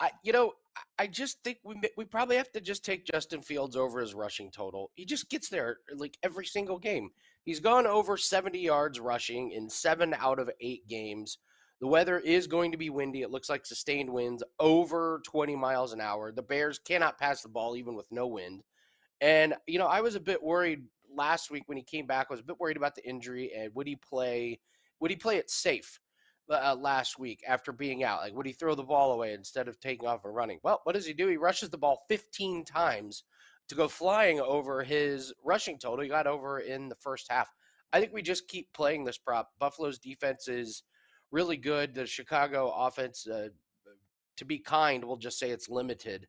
[0.00, 0.52] I, you know,
[0.98, 4.50] I just think we we probably have to just take Justin Fields over his rushing
[4.50, 4.90] total.
[4.94, 7.10] He just gets there like every single game.
[7.44, 11.38] He's gone over 70 yards rushing in seven out of eight games.
[11.80, 13.22] The weather is going to be windy.
[13.22, 16.32] It looks like sustained winds over 20 miles an hour.
[16.32, 18.62] The Bears cannot pass the ball even with no wind.
[19.20, 22.28] And, you know, I was a bit worried last week when he came back.
[22.30, 24.60] I was a bit worried about the injury and would he play
[25.04, 26.00] would he play it safe
[26.50, 28.22] uh, last week after being out?
[28.22, 30.60] Like would he throw the ball away instead of taking off and running?
[30.62, 31.28] Well, what does he do?
[31.28, 33.24] He rushes the ball 15 times
[33.68, 36.02] to go flying over his rushing total.
[36.02, 37.50] He got over in the first half.
[37.92, 39.50] I think we just keep playing this prop.
[39.60, 40.84] Buffalo's defense is
[41.30, 41.94] really good.
[41.94, 43.48] The Chicago offense, uh,
[44.38, 46.26] to be kind, we'll just say it's limited.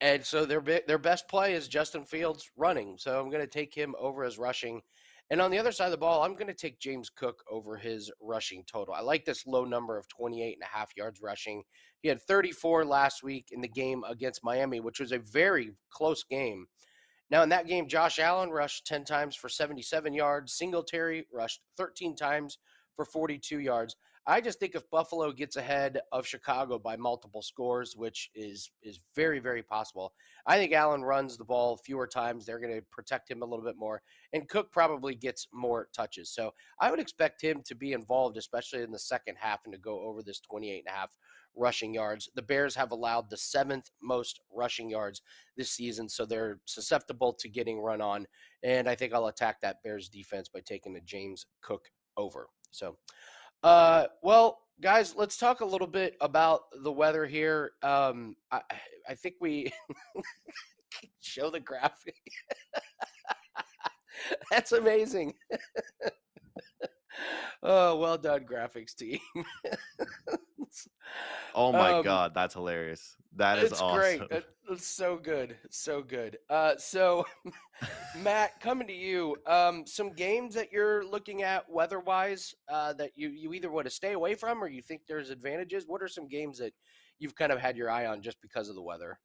[0.00, 2.96] And so their their best play is Justin Fields running.
[2.96, 4.80] So I'm going to take him over as rushing.
[5.30, 7.76] And on the other side of the ball, I'm going to take James Cook over
[7.76, 8.94] his rushing total.
[8.94, 11.64] I like this low number of 28 and a half yards rushing.
[12.02, 16.22] He had 34 last week in the game against Miami, which was a very close
[16.22, 16.66] game.
[17.28, 20.56] Now, in that game, Josh Allen rushed 10 times for 77 yards.
[20.56, 22.58] Singletary rushed 13 times
[22.94, 23.96] for 42 yards.
[24.28, 28.98] I just think if Buffalo gets ahead of Chicago by multiple scores, which is is
[29.14, 30.12] very very possible,
[30.46, 32.44] I think Allen runs the ball fewer times.
[32.44, 36.30] They're going to protect him a little bit more, and Cook probably gets more touches.
[36.30, 39.78] So I would expect him to be involved, especially in the second half, and to
[39.78, 41.16] go over this 28 and a half
[41.54, 42.28] rushing yards.
[42.34, 45.22] The Bears have allowed the seventh most rushing yards
[45.56, 48.26] this season, so they're susceptible to getting run on.
[48.64, 52.48] And I think I'll attack that Bears defense by taking the James Cook over.
[52.72, 52.96] So.
[53.62, 57.72] Uh, well, guys, let's talk a little bit about the weather here.
[57.82, 58.60] Um, I,
[59.08, 59.72] I think we
[61.20, 62.16] show the graphic.
[64.50, 65.34] That's amazing.
[67.62, 69.18] oh, well done, graphics team.
[71.54, 73.16] oh my um, god, that's hilarious.
[73.36, 74.26] That is it's awesome.
[74.28, 74.44] great.
[74.68, 76.38] It's so good, so good.
[76.50, 77.24] Uh, so,
[78.22, 83.28] Matt, coming to you, um, some games that you're looking at weather-wise uh, that you
[83.28, 85.84] you either want to stay away from or you think there's advantages.
[85.86, 86.72] What are some games that
[87.18, 89.18] you've kind of had your eye on just because of the weather?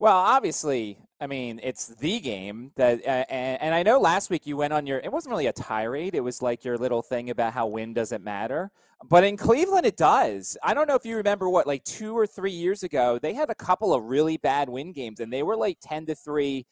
[0.00, 4.46] Well, obviously, I mean, it's the game that, uh, and, and, I know last week
[4.46, 6.14] you went on your, it wasn't really a tirade.
[6.14, 8.70] It was like your little thing about how wind doesn't matter.
[9.08, 10.56] But in Cleveland, it does.
[10.62, 13.50] I don't know if you remember what, like two or three years ago, they had
[13.50, 16.64] a couple of really bad wind games, and they were like 10 to 3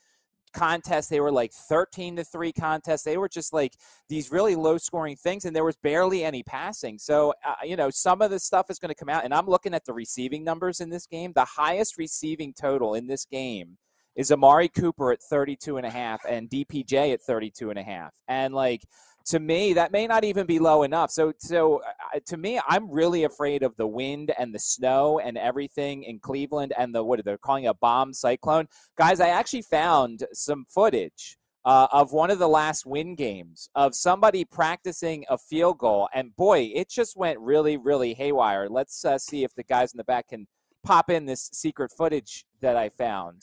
[0.52, 1.08] contests.
[1.08, 3.02] They were like 13 to 3 contests.
[3.02, 3.74] They were just like
[4.08, 6.98] these really low scoring things, and there was barely any passing.
[6.98, 9.24] So, uh, you know, some of the stuff is going to come out.
[9.24, 11.32] And I'm looking at the receiving numbers in this game.
[11.34, 13.78] The highest receiving total in this game
[14.16, 18.14] is Amari Cooper at 32 and a half and DPJ at 32 and a half.
[18.26, 18.82] And like,
[19.26, 21.10] to me, that may not even be low enough.
[21.10, 21.82] So, so
[22.14, 26.20] uh, to me, I'm really afraid of the wind and the snow and everything in
[26.20, 28.68] Cleveland and the what are they're calling a bomb cyclone.
[28.96, 31.38] Guys, I actually found some footage.
[31.64, 36.08] Uh, of one of the last win games of somebody practicing a field goal.
[36.14, 38.68] And boy, it just went really, really haywire.
[38.68, 40.46] Let's uh, see if the guys in the back can
[40.84, 43.42] pop in this secret footage that I found.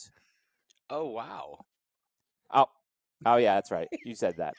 [0.90, 1.66] Oh, wow.
[3.26, 3.88] Oh, yeah, that's right.
[4.06, 4.54] You said that.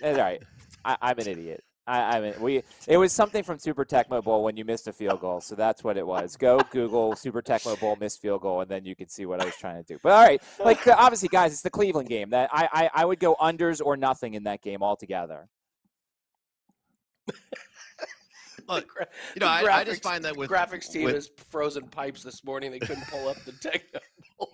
[0.00, 0.42] That's all right.
[0.84, 1.62] I, am an idiot.
[1.86, 4.92] I, I mean, we it was something from Super Tecmo Bowl when you missed a
[4.92, 6.36] field goal, so that's what it was.
[6.36, 9.44] Go Google Super Tecmo Bowl missed field goal, and then you can see what I
[9.44, 9.98] was trying to do.
[10.02, 12.30] But all right, like obviously, guys, it's the Cleveland game.
[12.30, 15.48] That I I, I would go unders or nothing in that game altogether.
[18.68, 18.86] Look,
[19.34, 22.22] you know, I, graphics, I, just find that with graphics team with, is frozen pipes
[22.22, 22.70] this morning.
[22.70, 24.46] They couldn't pull up the Tecmo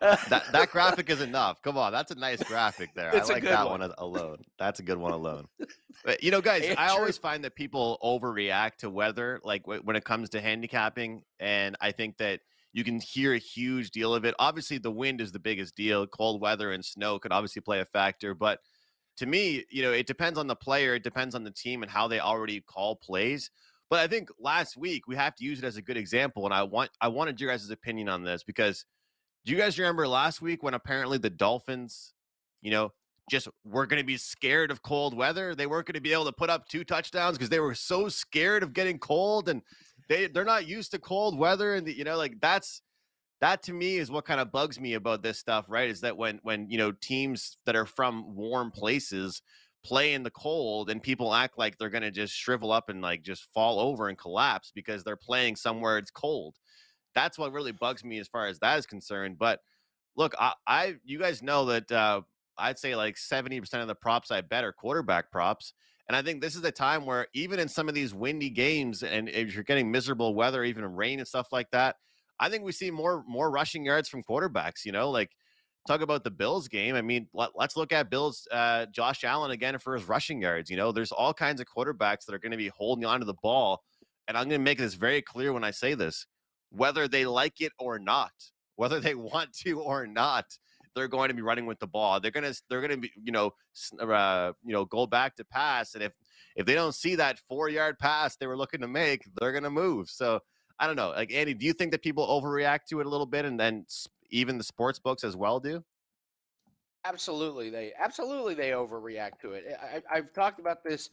[0.00, 1.62] that that graphic is enough.
[1.62, 3.14] Come on, that's a nice graphic there.
[3.14, 3.80] I like that one.
[3.80, 3.92] one.
[3.98, 4.44] alone.
[4.58, 5.46] That's a good one alone.
[6.02, 10.04] But you know, guys, I always find that people overreact to weather, like when it
[10.04, 12.40] comes to handicapping, and I think that
[12.72, 14.34] you can hear a huge deal of it.
[14.38, 16.06] Obviously, the wind is the biggest deal.
[16.06, 18.60] Cold weather and snow could obviously play a factor, but
[19.18, 21.92] to me, you know, it depends on the player, it depends on the team and
[21.92, 23.50] how they already call plays.
[23.90, 26.54] But I think last week we have to use it as a good example, and
[26.54, 28.84] I want I wanted your guys' opinion on this because
[29.44, 32.12] do you guys remember last week when apparently the Dolphins,
[32.62, 32.92] you know,
[33.30, 35.54] just were going to be scared of cold weather?
[35.56, 38.08] They weren't going to be able to put up two touchdowns because they were so
[38.08, 39.60] scared of getting cold, and
[40.08, 42.82] they they're not used to cold weather, and the, you know, like that's
[43.40, 45.90] that to me is what kind of bugs me about this stuff, right?
[45.90, 49.42] Is that when when you know teams that are from warm places
[49.82, 53.00] play in the cold and people act like they're going to just shrivel up and
[53.00, 56.56] like just fall over and collapse because they're playing somewhere it's cold.
[57.14, 59.38] That's what really bugs me as far as that is concerned.
[59.38, 59.60] But
[60.16, 62.22] look, I, I you guys know that uh,
[62.58, 65.72] I'd say like 70% of the props I bet are quarterback props.
[66.08, 69.02] And I think this is a time where even in some of these windy games
[69.02, 71.96] and if you're getting miserable weather, even rain and stuff like that,
[72.38, 75.30] I think we see more more rushing yards from quarterbacks, you know, like
[75.86, 76.94] talk about the Bills game.
[76.94, 80.70] I mean, let, us look at Bills, uh, Josh Allen again for his rushing yards.
[80.70, 83.34] You know, there's all kinds of quarterbacks that are going to be holding onto the
[83.34, 83.82] ball.
[84.28, 86.26] And I'm going to make this very clear when I say this
[86.70, 88.32] whether they like it or not,
[88.76, 90.46] whether they want to or not,
[90.94, 92.20] they're going to be running with the ball.
[92.20, 93.52] They're going to, they're going to be, you know,
[94.00, 95.94] uh, you know, go back to pass.
[95.94, 96.12] And if,
[96.56, 99.64] if they don't see that four yard pass they were looking to make, they're going
[99.64, 100.10] to move.
[100.10, 100.40] So,
[100.80, 101.10] I don't know.
[101.10, 103.84] Like Andy, do you think that people overreact to it a little bit, and then
[104.30, 105.84] even the sports books as well do?
[107.04, 109.64] Absolutely, they absolutely they overreact to it.
[109.80, 111.10] I, I've talked about this.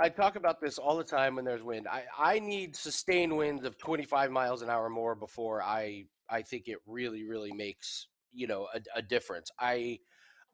[0.00, 1.86] I talk about this all the time when there's wind.
[1.86, 6.68] I, I need sustained winds of 25 miles an hour more before I I think
[6.68, 9.50] it really really makes you know a, a difference.
[9.60, 9.98] I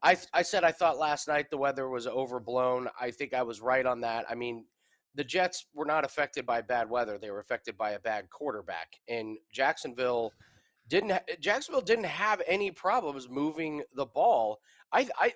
[0.03, 2.89] I I said I thought last night the weather was overblown.
[3.01, 4.27] I think I was right on that.
[4.29, 4.65] I mean,
[5.15, 8.89] the Jets were not affected by bad weather; they were affected by a bad quarterback.
[9.09, 10.33] And Jacksonville
[10.89, 11.19] didn't.
[11.41, 14.61] Jacksonville didn't have any problems moving the ball.
[14.93, 15.33] I, I,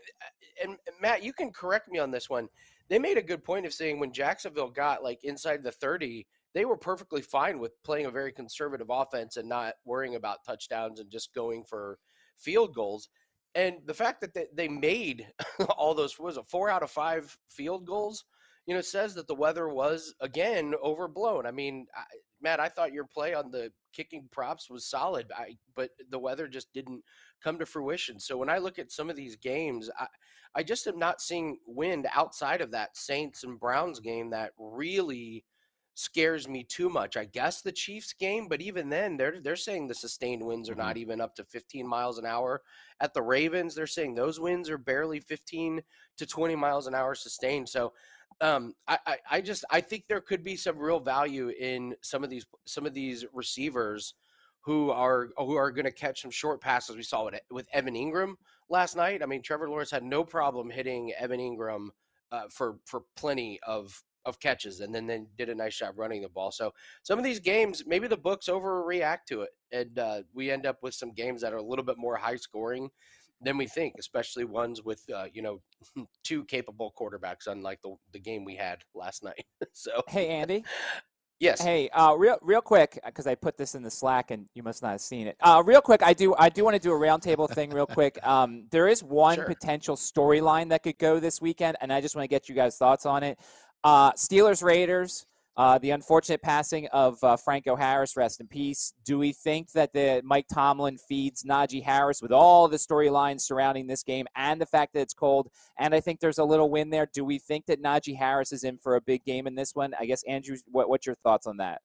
[0.62, 2.48] and Matt, you can correct me on this one.
[2.88, 6.64] They made a good point of saying when Jacksonville got like inside the thirty, they
[6.64, 11.10] were perfectly fine with playing a very conservative offense and not worrying about touchdowns and
[11.10, 11.98] just going for
[12.38, 13.08] field goals.
[13.54, 15.26] And the fact that they, they made
[15.76, 18.24] all those was a four out of five field goals
[18.66, 21.46] you know, says that the weather was again overblown.
[21.46, 22.02] I mean, I,
[22.42, 26.48] Matt, I thought your play on the kicking props was solid, I, but the weather
[26.48, 27.02] just didn't
[27.42, 28.18] come to fruition.
[28.18, 30.06] So when I look at some of these games, I,
[30.54, 35.44] I just am not seeing wind outside of that Saints and Browns game that really
[35.94, 37.16] scares me too much.
[37.16, 40.72] I guess the Chiefs game, but even then they're they're saying the sustained winds are
[40.72, 40.82] mm-hmm.
[40.82, 42.62] not even up to 15 miles an hour.
[43.00, 45.82] At the Ravens, they're saying those winds are barely 15
[46.18, 47.68] to 20 miles an hour sustained.
[47.68, 47.92] So
[48.40, 52.24] um, I, I, I just I think there could be some real value in some
[52.24, 54.14] of these some of these receivers
[54.62, 56.96] who are who are going to catch some short passes.
[56.96, 58.34] We saw it with Evan Engram
[58.68, 59.22] last night.
[59.22, 61.88] I mean, Trevor Lawrence had no problem hitting Evan Engram
[62.30, 66.22] uh, for for plenty of of catches, and then then did a nice job running
[66.22, 66.52] the ball.
[66.52, 70.64] So some of these games, maybe the books overreact to it, and uh, we end
[70.64, 72.88] up with some games that are a little bit more high scoring
[73.44, 75.60] than we think, especially ones with uh, you know
[76.24, 79.44] two capable quarterbacks, unlike the the game we had last night.
[79.72, 80.64] so hey, Andy.
[81.42, 81.60] Yes.
[81.60, 84.80] Hey, uh, real real quick, because I put this in the Slack and you must
[84.80, 85.36] not have seen it.
[85.40, 88.18] Uh, real quick, I do I do want to do a roundtable thing real quick.
[88.32, 89.46] Um, there is one sure.
[89.46, 92.76] potential storyline that could go this weekend, and I just want to get you guys'
[92.76, 93.38] thoughts on it.
[93.82, 95.26] Uh, Steelers Raiders.
[95.56, 98.94] Uh, the unfortunate passing of uh, Franco Harris, rest in peace.
[99.04, 103.86] Do we think that the Mike Tomlin feeds Najee Harris with all the storylines surrounding
[103.86, 105.48] this game and the fact that it's cold?
[105.78, 107.06] And I think there's a little win there.
[107.12, 109.92] Do we think that Najee Harris is in for a big game in this one?
[110.00, 111.82] I guess Andrew, what, what's your thoughts on that?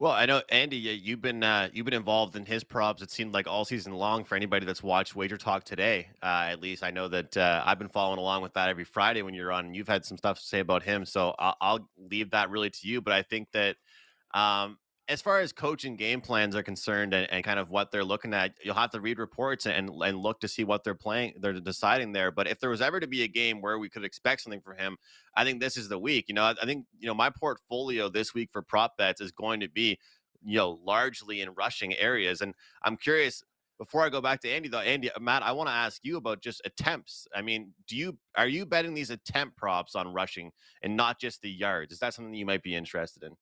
[0.00, 3.02] Well, I know Andy, you've been uh, you've been involved in his props.
[3.02, 6.06] It seemed like all season long for anybody that's watched Wager Talk today.
[6.22, 9.22] Uh, at least I know that uh, I've been following along with that every Friday
[9.22, 9.66] when you're on.
[9.66, 12.70] And you've had some stuff to say about him, so I'll, I'll leave that really
[12.70, 13.00] to you.
[13.00, 13.74] But I think that
[14.32, 18.04] um, as far as coaching game plans are concerned and, and, kind of what they're
[18.04, 21.34] looking at, you'll have to read reports and and look to see what they're playing,
[21.40, 22.30] they're deciding there.
[22.30, 24.76] But if there was ever to be a game where we could expect something from
[24.76, 24.98] him,
[25.34, 26.26] I think this is the week.
[26.28, 29.32] You know, I, I think you know my portfolio this week for prop bets is
[29.32, 29.98] going to be
[30.44, 32.40] you know largely in rushing areas.
[32.40, 33.42] And I'm curious.
[33.78, 36.16] Before I go back to Andy, though, Andy, uh, Matt, I want to ask you
[36.16, 37.28] about just attempts.
[37.32, 40.50] I mean, do you are you betting these attempt props on rushing
[40.82, 41.92] and not just the yards?
[41.92, 43.36] Is that something that you might be interested in?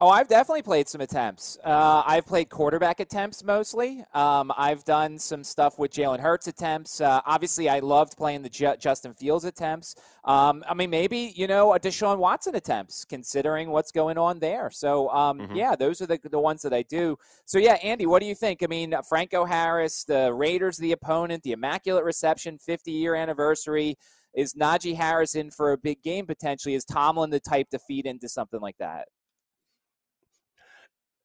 [0.00, 1.56] Oh, I've definitely played some attempts.
[1.64, 4.04] Uh, I've played quarterback attempts mostly.
[4.12, 7.00] Um, I've done some stuff with Jalen Hurts attempts.
[7.00, 9.94] Uh, obviously, I loved playing the J- Justin Fields attempts.
[10.24, 14.68] Um, I mean, maybe you know a Deshaun Watson attempts, considering what's going on there.
[14.72, 15.54] So, um, mm-hmm.
[15.54, 17.16] yeah, those are the the ones that I do.
[17.44, 18.64] So, yeah, Andy, what do you think?
[18.64, 23.96] I mean, Franco Harris, the Raiders, the opponent, the immaculate reception, 50 year anniversary
[24.34, 26.74] Is Najee Harris in for a big game potentially?
[26.74, 29.06] Is Tomlin the type to feed into something like that?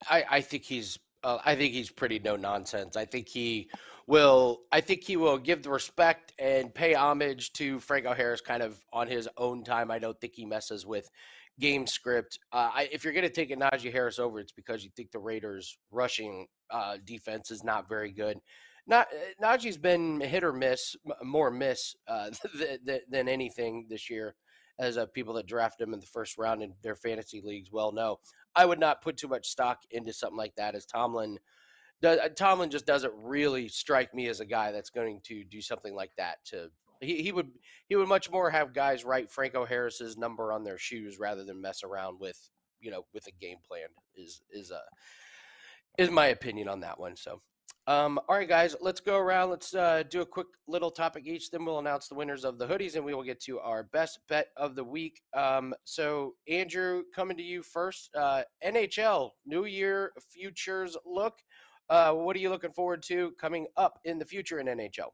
[0.07, 2.95] I, I think he's uh, I think he's pretty no nonsense.
[2.95, 3.69] I think he
[4.07, 4.61] will.
[4.71, 8.77] I think he will give the respect and pay homage to Franco Harris kind of
[8.93, 9.91] on his own time.
[9.91, 11.09] I don't think he messes with
[11.59, 12.39] game script.
[12.53, 15.11] Uh, I, if you're going to take a Najee Harris over, it's because you think
[15.11, 18.37] the Raiders' rushing uh, defense is not very good.
[18.87, 24.09] Not uh, Najee's been hit or miss, more miss uh, th- th- than anything this
[24.09, 24.35] year,
[24.79, 27.91] as uh, people that draft him in the first round in their fantasy leagues well
[27.91, 28.19] know.
[28.59, 31.39] I would not put too much stock into something like that, as Tomlin.
[32.01, 35.61] Does, uh, Tomlin just doesn't really strike me as a guy that's going to do
[35.61, 36.69] something like that to
[37.01, 37.51] he, he would
[37.87, 41.61] he would much more have guys write Franco Harris's number on their shoes rather than
[41.61, 42.37] mess around with
[42.81, 44.79] you know with a game plan is is a uh,
[45.97, 47.15] is my opinion on that one.
[47.15, 47.41] So,
[47.87, 49.49] um, all right, guys, let's go around.
[49.49, 51.49] Let's uh, do a quick little topic each.
[51.49, 54.19] Then we'll announce the winners of the hoodies, and we will get to our best
[54.27, 55.21] bet of the week.
[55.35, 58.09] Um, so, Andrew, coming to you first.
[58.15, 61.39] Uh, NHL New Year futures look.
[61.89, 65.09] Uh, what are you looking forward to coming up in the future in NHL?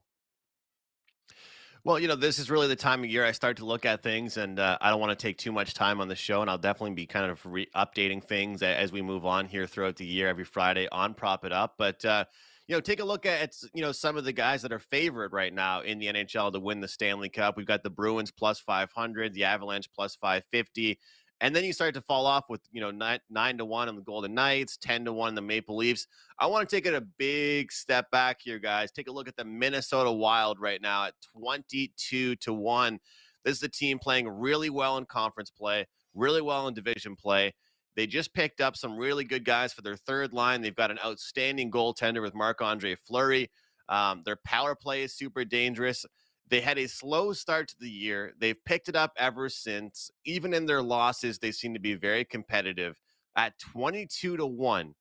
[1.86, 4.02] Well, you know, this is really the time of year I start to look at
[4.02, 6.50] things, and uh, I don't want to take too much time on the show, and
[6.50, 10.06] I'll definitely be kind of re- updating things as we move on here throughout the
[10.06, 11.76] year, every Friday on Prop It Up.
[11.78, 12.26] But uh,
[12.68, 15.34] you know, take a look at you know some of the guys that are favored
[15.34, 17.58] right now in the NHL to win the Stanley Cup.
[17.58, 21.00] We've got the Bruins plus five hundred, the Avalanche plus five fifty.
[21.42, 23.96] And then you start to fall off with, you know, nine, nine to one on
[23.98, 26.08] the Golden Knights, 10 to one the Maple Leafs.
[26.40, 28.92] I want to take it a big step back here, guys.
[28.92, 33.00] Take a look at the Minnesota Wild right now at 22 to one.
[33.44, 37.54] This is a team playing really well in conference play, really well in division play.
[37.96, 40.62] They just picked up some really good guys for their third line.
[40.62, 43.50] They've got an outstanding goaltender with Marc Andre Fleury.
[43.88, 46.06] Um, their power play is super dangerous.
[46.50, 48.34] They had a slow start to the year.
[48.40, 50.12] They've picked it up ever since.
[50.26, 53.00] Even in their losses, they seem to be very competitive.
[53.36, 54.94] At 22 to 1,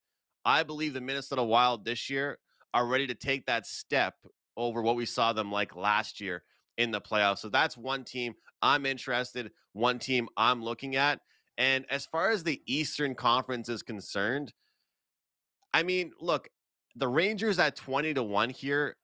[0.44, 2.38] I believe the Minnesota Wild this year
[2.72, 4.14] are ready to take that step
[4.56, 6.42] over what we saw them like last year
[6.78, 7.38] in the playoffs.
[7.38, 11.20] So that's one team I'm interested, one team I'm looking at.
[11.56, 14.52] And as far as the Eastern Conference is concerned,
[15.72, 16.48] I mean, look,
[16.96, 18.96] the Rangers at 20 to 1 here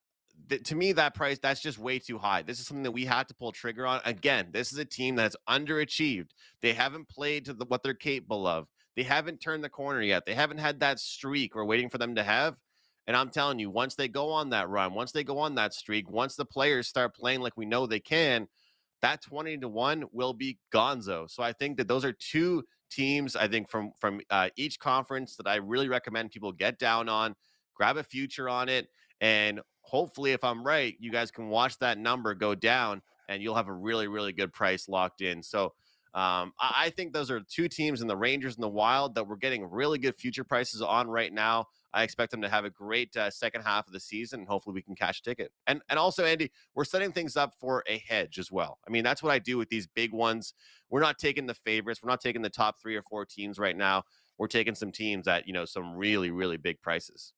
[0.49, 2.43] th- to me, that price, that's just way too high.
[2.43, 4.01] This is something that we have to pull trigger on.
[4.05, 6.31] Again, this is a team that's underachieved.
[6.63, 8.67] They haven't played to the, what they're capable of.
[8.97, 10.27] They haven't turned the corner yet.
[10.27, 12.57] They haven't had that streak we're waiting for them to have.
[13.07, 15.75] And I'm telling you, once they go on that run, once they go on that
[15.75, 18.47] streak, once the players start playing like we know they can,
[19.03, 21.31] that 20 to 1 will be gonzo.
[21.31, 25.37] So I think that those are two teams I think from from uh, each conference
[25.37, 27.35] that I really recommend people get down on,
[27.75, 28.89] grab a future on it
[29.21, 33.55] and hopefully, if I'm right, you guys can watch that number go down and you'll
[33.55, 35.43] have a really, really good price locked in.
[35.43, 35.75] So
[36.13, 39.27] um, I, I think those are two teams in the Rangers and the Wild that
[39.27, 41.67] we're getting really good future prices on right now.
[41.93, 44.75] I expect them to have a great uh, second half of the season, and hopefully
[44.75, 45.53] we can cash a ticket.
[45.67, 48.79] And and also, Andy, we're setting things up for a hedge as well.
[48.87, 50.55] I mean, that's what I do with these big ones.
[50.89, 52.01] We're not taking the favorites.
[52.03, 54.05] We're not taking the top three or four teams right now.
[54.39, 57.33] We're taking some teams at you know some really really big prices.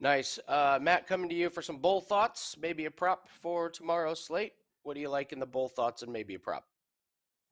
[0.00, 0.38] Nice.
[0.48, 4.52] Uh, Matt, coming to you for some bull thoughts, maybe a prop for tomorrow's slate.
[4.82, 6.64] What do you like in the bull thoughts and maybe a prop?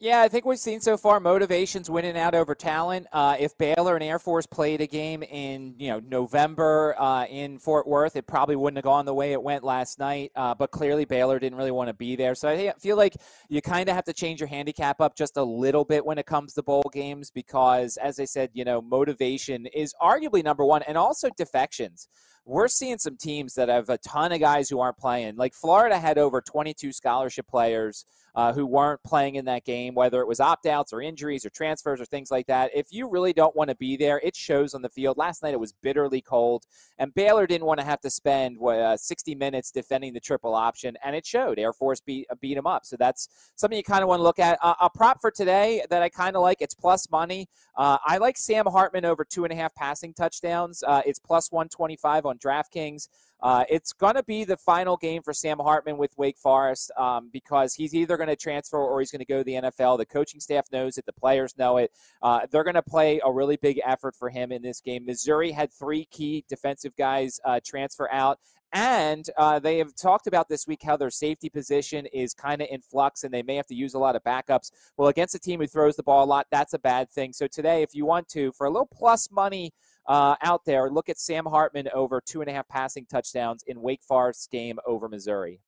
[0.02, 3.06] Yeah, I think we've seen so far motivations winning out over talent.
[3.12, 7.60] Uh, if Baylor and Air Force played a game in you know November uh, in
[7.60, 10.32] Fort Worth, it probably wouldn't have gone the way it went last night.
[10.34, 13.14] Uh, but clearly Baylor didn't really want to be there, so I feel like
[13.48, 16.26] you kind of have to change your handicap up just a little bit when it
[16.26, 20.82] comes to bowl games because, as I said, you know motivation is arguably number one,
[20.82, 22.08] and also defections
[22.44, 25.36] we're seeing some teams that have a ton of guys who aren't playing.
[25.36, 30.20] Like Florida had over 22 scholarship players uh, who weren't playing in that game, whether
[30.20, 32.70] it was opt outs or injuries or transfers or things like that.
[32.74, 35.18] If you really don't want to be there, it shows on the field.
[35.18, 36.64] Last night it was bitterly cold,
[36.98, 40.54] and Baylor didn't want to have to spend what, uh, 60 minutes defending the triple
[40.54, 41.58] option, and it showed.
[41.58, 44.24] Air Force beat uh, beat them up, so that's something you kind of want to
[44.24, 44.58] look at.
[44.62, 46.58] Uh, a prop for today that I kind of like.
[46.60, 47.48] It's plus money.
[47.76, 50.82] Uh, I like Sam Hartman over two and a half passing touchdowns.
[50.82, 53.08] Uh, it's plus 125 on DraftKings.
[53.42, 57.28] Uh, it's going to be the final game for Sam Hartman with Wake Forest um,
[57.32, 59.98] because he's either going to transfer or he's going to go to the NFL.
[59.98, 61.90] The coaching staff knows it, the players know it.
[62.22, 65.04] Uh, they're going to play a really big effort for him in this game.
[65.04, 68.38] Missouri had three key defensive guys uh, transfer out.
[68.72, 72.68] And uh, they have talked about this week how their safety position is kind of
[72.70, 74.70] in flux and they may have to use a lot of backups.
[74.96, 77.34] Well, against a team who throws the ball a lot, that's a bad thing.
[77.34, 79.74] So today, if you want to, for a little plus money,
[80.06, 83.80] uh, out there, look at Sam Hartman over two and a half passing touchdowns in
[83.80, 85.60] Wake Forest's game over Missouri.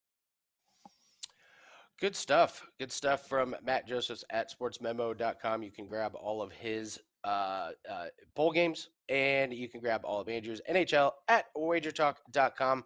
[2.00, 2.66] Good stuff.
[2.78, 5.62] Good stuff from Matt Josephs at sportsmemo.com.
[5.62, 10.20] You can grab all of his uh, uh, bowl games and you can grab all
[10.20, 12.84] of Andrew's NHL at wagertalk.com.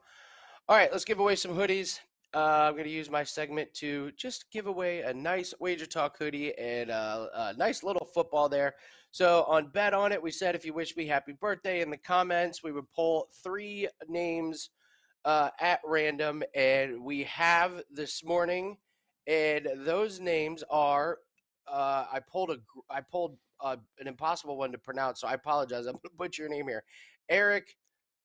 [0.69, 2.01] All right, let's give away some hoodies.
[2.35, 6.19] Uh, I'm going to use my segment to just give away a nice Wager Talk
[6.19, 8.75] hoodie and a, a nice little football there.
[9.13, 11.97] So on Bet On It, we said if you wish me happy birthday in the
[11.97, 14.71] comments, we would pull three names
[15.25, 18.77] uh, at random, and we have this morning,
[19.27, 21.19] and those names are.
[21.67, 22.59] Uh, I pulled a
[22.91, 25.87] I pulled uh, an impossible one to pronounce, so I apologize.
[25.87, 26.85] I'm going to put your name here.
[27.29, 27.77] Eric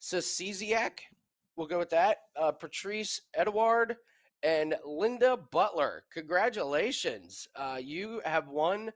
[0.02, 1.00] Sasiziak.
[1.56, 2.18] We'll go with that.
[2.40, 3.98] Uh, Patrice Edward
[4.42, 6.04] and Linda Butler.
[6.12, 7.48] Congratulations.
[7.56, 8.92] Uh, you have won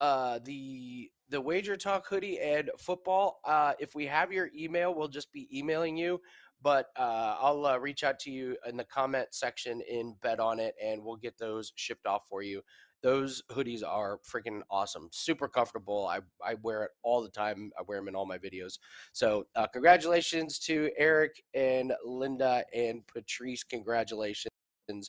[0.00, 3.40] uh, the the Wager Talk hoodie and football.
[3.44, 6.20] Uh, if we have your email, we'll just be emailing you.
[6.62, 10.58] But uh, I'll uh, reach out to you in the comment section in Bet on
[10.58, 12.60] it, and we'll get those shipped off for you.
[13.02, 16.06] Those hoodies are freaking awesome, super comfortable.
[16.06, 17.70] I, I wear it all the time.
[17.78, 18.78] I wear them in all my videos.
[19.12, 23.64] So, uh, congratulations to Eric and Linda and Patrice.
[23.64, 24.50] Congratulations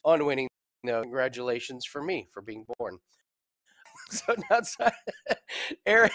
[0.05, 0.47] on winning.
[0.83, 2.97] No, congratulations for me for being born.
[4.11, 4.89] So now,
[5.85, 6.11] Eric.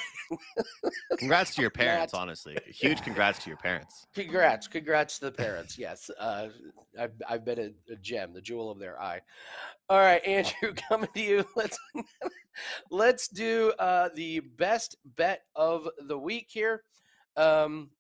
[1.19, 2.21] congrats to your parents, Matt.
[2.21, 2.59] honestly.
[2.67, 4.07] Huge congrats to your parents.
[4.15, 5.79] Congrats, congrats to the parents.
[5.79, 6.49] Yes, uh,
[6.99, 9.21] I've I've been a, a, gem, the jewel of their eye.
[9.89, 11.45] All right, Andrew, coming to you.
[11.57, 11.79] Let's
[12.91, 16.83] let's do uh, the best bet of the week here.
[17.37, 17.91] Um,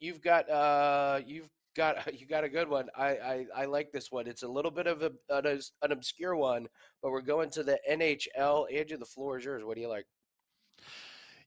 [0.00, 2.88] you've got uh, you've got you got a good one.
[2.96, 4.26] I, I, I like this one.
[4.26, 6.66] It's a little bit of a, an, an obscure one,
[7.02, 8.72] but we're going to the NHL.
[8.74, 9.64] Andrew, the floor is yours.
[9.64, 10.06] What do you like?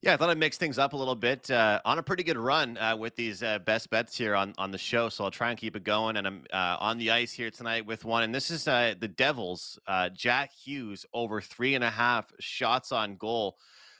[0.03, 1.49] Yeah, I thought I'd mix things up a little bit.
[1.49, 4.69] Uh, on a pretty good run uh, with these uh, best bets here on, on
[4.69, 6.17] the show, so I'll try and keep it going.
[6.17, 9.07] And I'm uh, on the ice here tonight with one, and this is uh, the
[9.07, 9.79] Devils.
[9.87, 13.55] Uh, Jack Hughes over three and a half shots on goal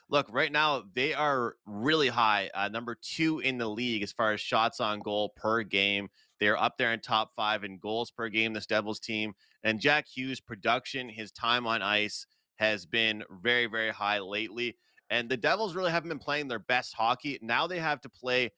[0.09, 4.33] look, right now they are really high, uh, number two in the league as far
[4.33, 6.09] as shots on goal per game.
[6.39, 9.33] They're up there in top five in goals per game, this Devils team.
[9.63, 12.25] And Jack Hughes' production, his time on ice
[12.57, 14.77] has been very, very high lately.
[15.09, 17.39] And the Devils really haven't been playing their best hockey.
[17.41, 18.51] Now they have to play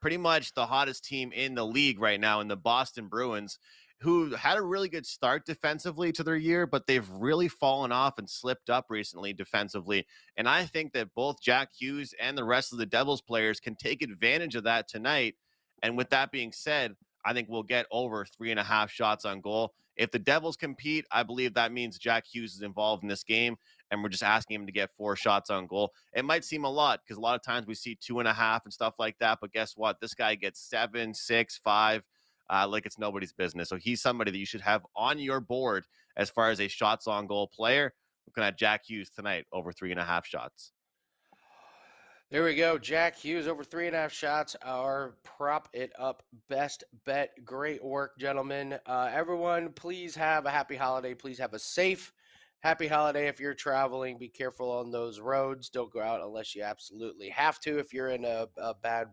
[0.00, 3.58] pretty much the hottest team in the league right now in the Boston Bruins
[4.00, 8.18] who had a really good start defensively to their year, but they've really fallen off
[8.18, 10.06] and slipped up recently defensively.
[10.36, 13.74] And I think that both Jack Hughes and the rest of the Devils players can
[13.74, 15.34] take advantage of that tonight.
[15.82, 16.94] And with that being said,
[17.24, 19.74] I think we'll get over three and a half shots on goal.
[19.96, 23.56] If the Devils compete, I believe that means Jack Hughes is involved in this game,
[23.90, 25.92] and we're just asking him to get four shots on goal.
[26.14, 28.32] It might seem a lot because a lot of times we see two and a
[28.32, 30.00] half and stuff like that, but guess what?
[30.00, 32.04] This guy gets seven, six, five
[32.50, 33.68] uh, like it's nobody's business.
[33.68, 35.84] So he's somebody that you should have on your board
[36.16, 37.92] as far as a shots on goal player.
[38.26, 40.72] Looking at Jack Hughes tonight over three and a half shots.
[42.30, 42.76] There we go.
[42.76, 44.54] Jack Hughes over three and a half shots.
[44.62, 47.30] Our prop it up best bet.
[47.42, 48.78] Great work, gentlemen.
[48.84, 51.14] Uh, everyone, please have a happy holiday.
[51.14, 52.12] Please have a safe,
[52.60, 54.18] happy holiday if you're traveling.
[54.18, 55.70] Be careful on those roads.
[55.70, 57.78] Don't go out unless you absolutely have to.
[57.78, 59.06] If you're in a, a bad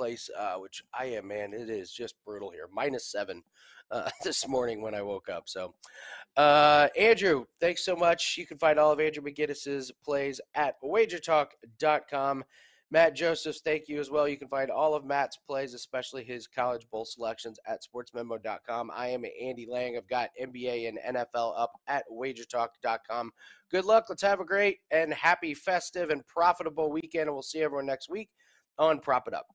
[0.00, 1.52] place, uh, which I am, man.
[1.52, 2.66] It is just brutal here.
[2.72, 3.42] Minus seven
[3.90, 5.42] uh, this morning when I woke up.
[5.46, 5.74] So,
[6.38, 8.36] uh, Andrew, thanks so much.
[8.38, 12.44] You can find all of Andrew McGinnis's plays at wagertalk.com.
[12.92, 14.26] Matt Josephs, thank you as well.
[14.26, 18.90] You can find all of Matt's plays, especially his college bowl selections, at sportsmemo.com.
[18.92, 19.96] I am Andy Lang.
[19.96, 23.30] I've got NBA and NFL up at wagertalk.com.
[23.70, 24.06] Good luck.
[24.08, 27.28] Let's have a great and happy, festive, and profitable weekend.
[27.28, 28.30] And we'll see everyone next week
[28.78, 29.46] on Prop It Up.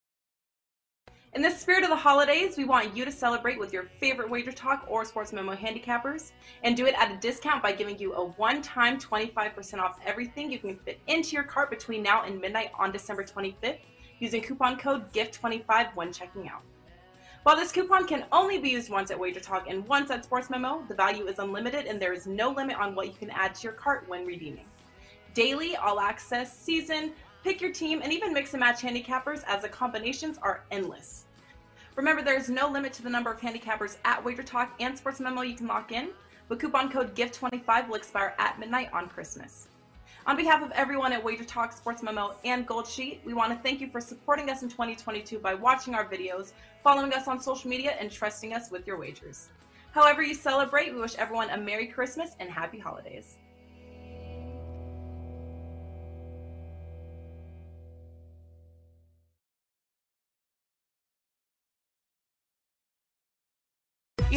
[1.36, 4.54] In the spirit of the holidays, we want you to celebrate with your favorite Wager
[4.54, 6.32] Talk or Sports Memo handicappers
[6.64, 10.50] and do it at a discount by giving you a one time 25% off everything
[10.50, 13.80] you can fit into your cart between now and midnight on December 25th
[14.20, 16.62] using coupon code GIFT25 when checking out.
[17.44, 20.50] While this coupon can only be used once at Wager Talk and once at Sports
[20.50, 23.56] Memo, the value is unlimited and there is no limit on what you can add
[23.56, 24.68] to your cart when redeeming.
[25.34, 27.12] Daily, all access, season,
[27.44, 31.25] pick your team, and even mix and match handicappers as the combinations are endless.
[31.96, 35.44] Remember, there's no limit to the number of handicappers at Wager Talk and Sports Memo
[35.44, 36.10] you can lock in,
[36.50, 39.70] but coupon code GIFT25 will expire at midnight on Christmas.
[40.28, 43.60] On behalf of everyone at Wager Talk, Sports Memo, and Gold Sheet, we want to
[43.60, 46.52] thank you for supporting us in 2022 by watching our videos,
[46.84, 49.48] following us on social media, and trusting us with your wagers.
[49.92, 53.38] However, you celebrate, we wish everyone a Merry Christmas and Happy Holidays.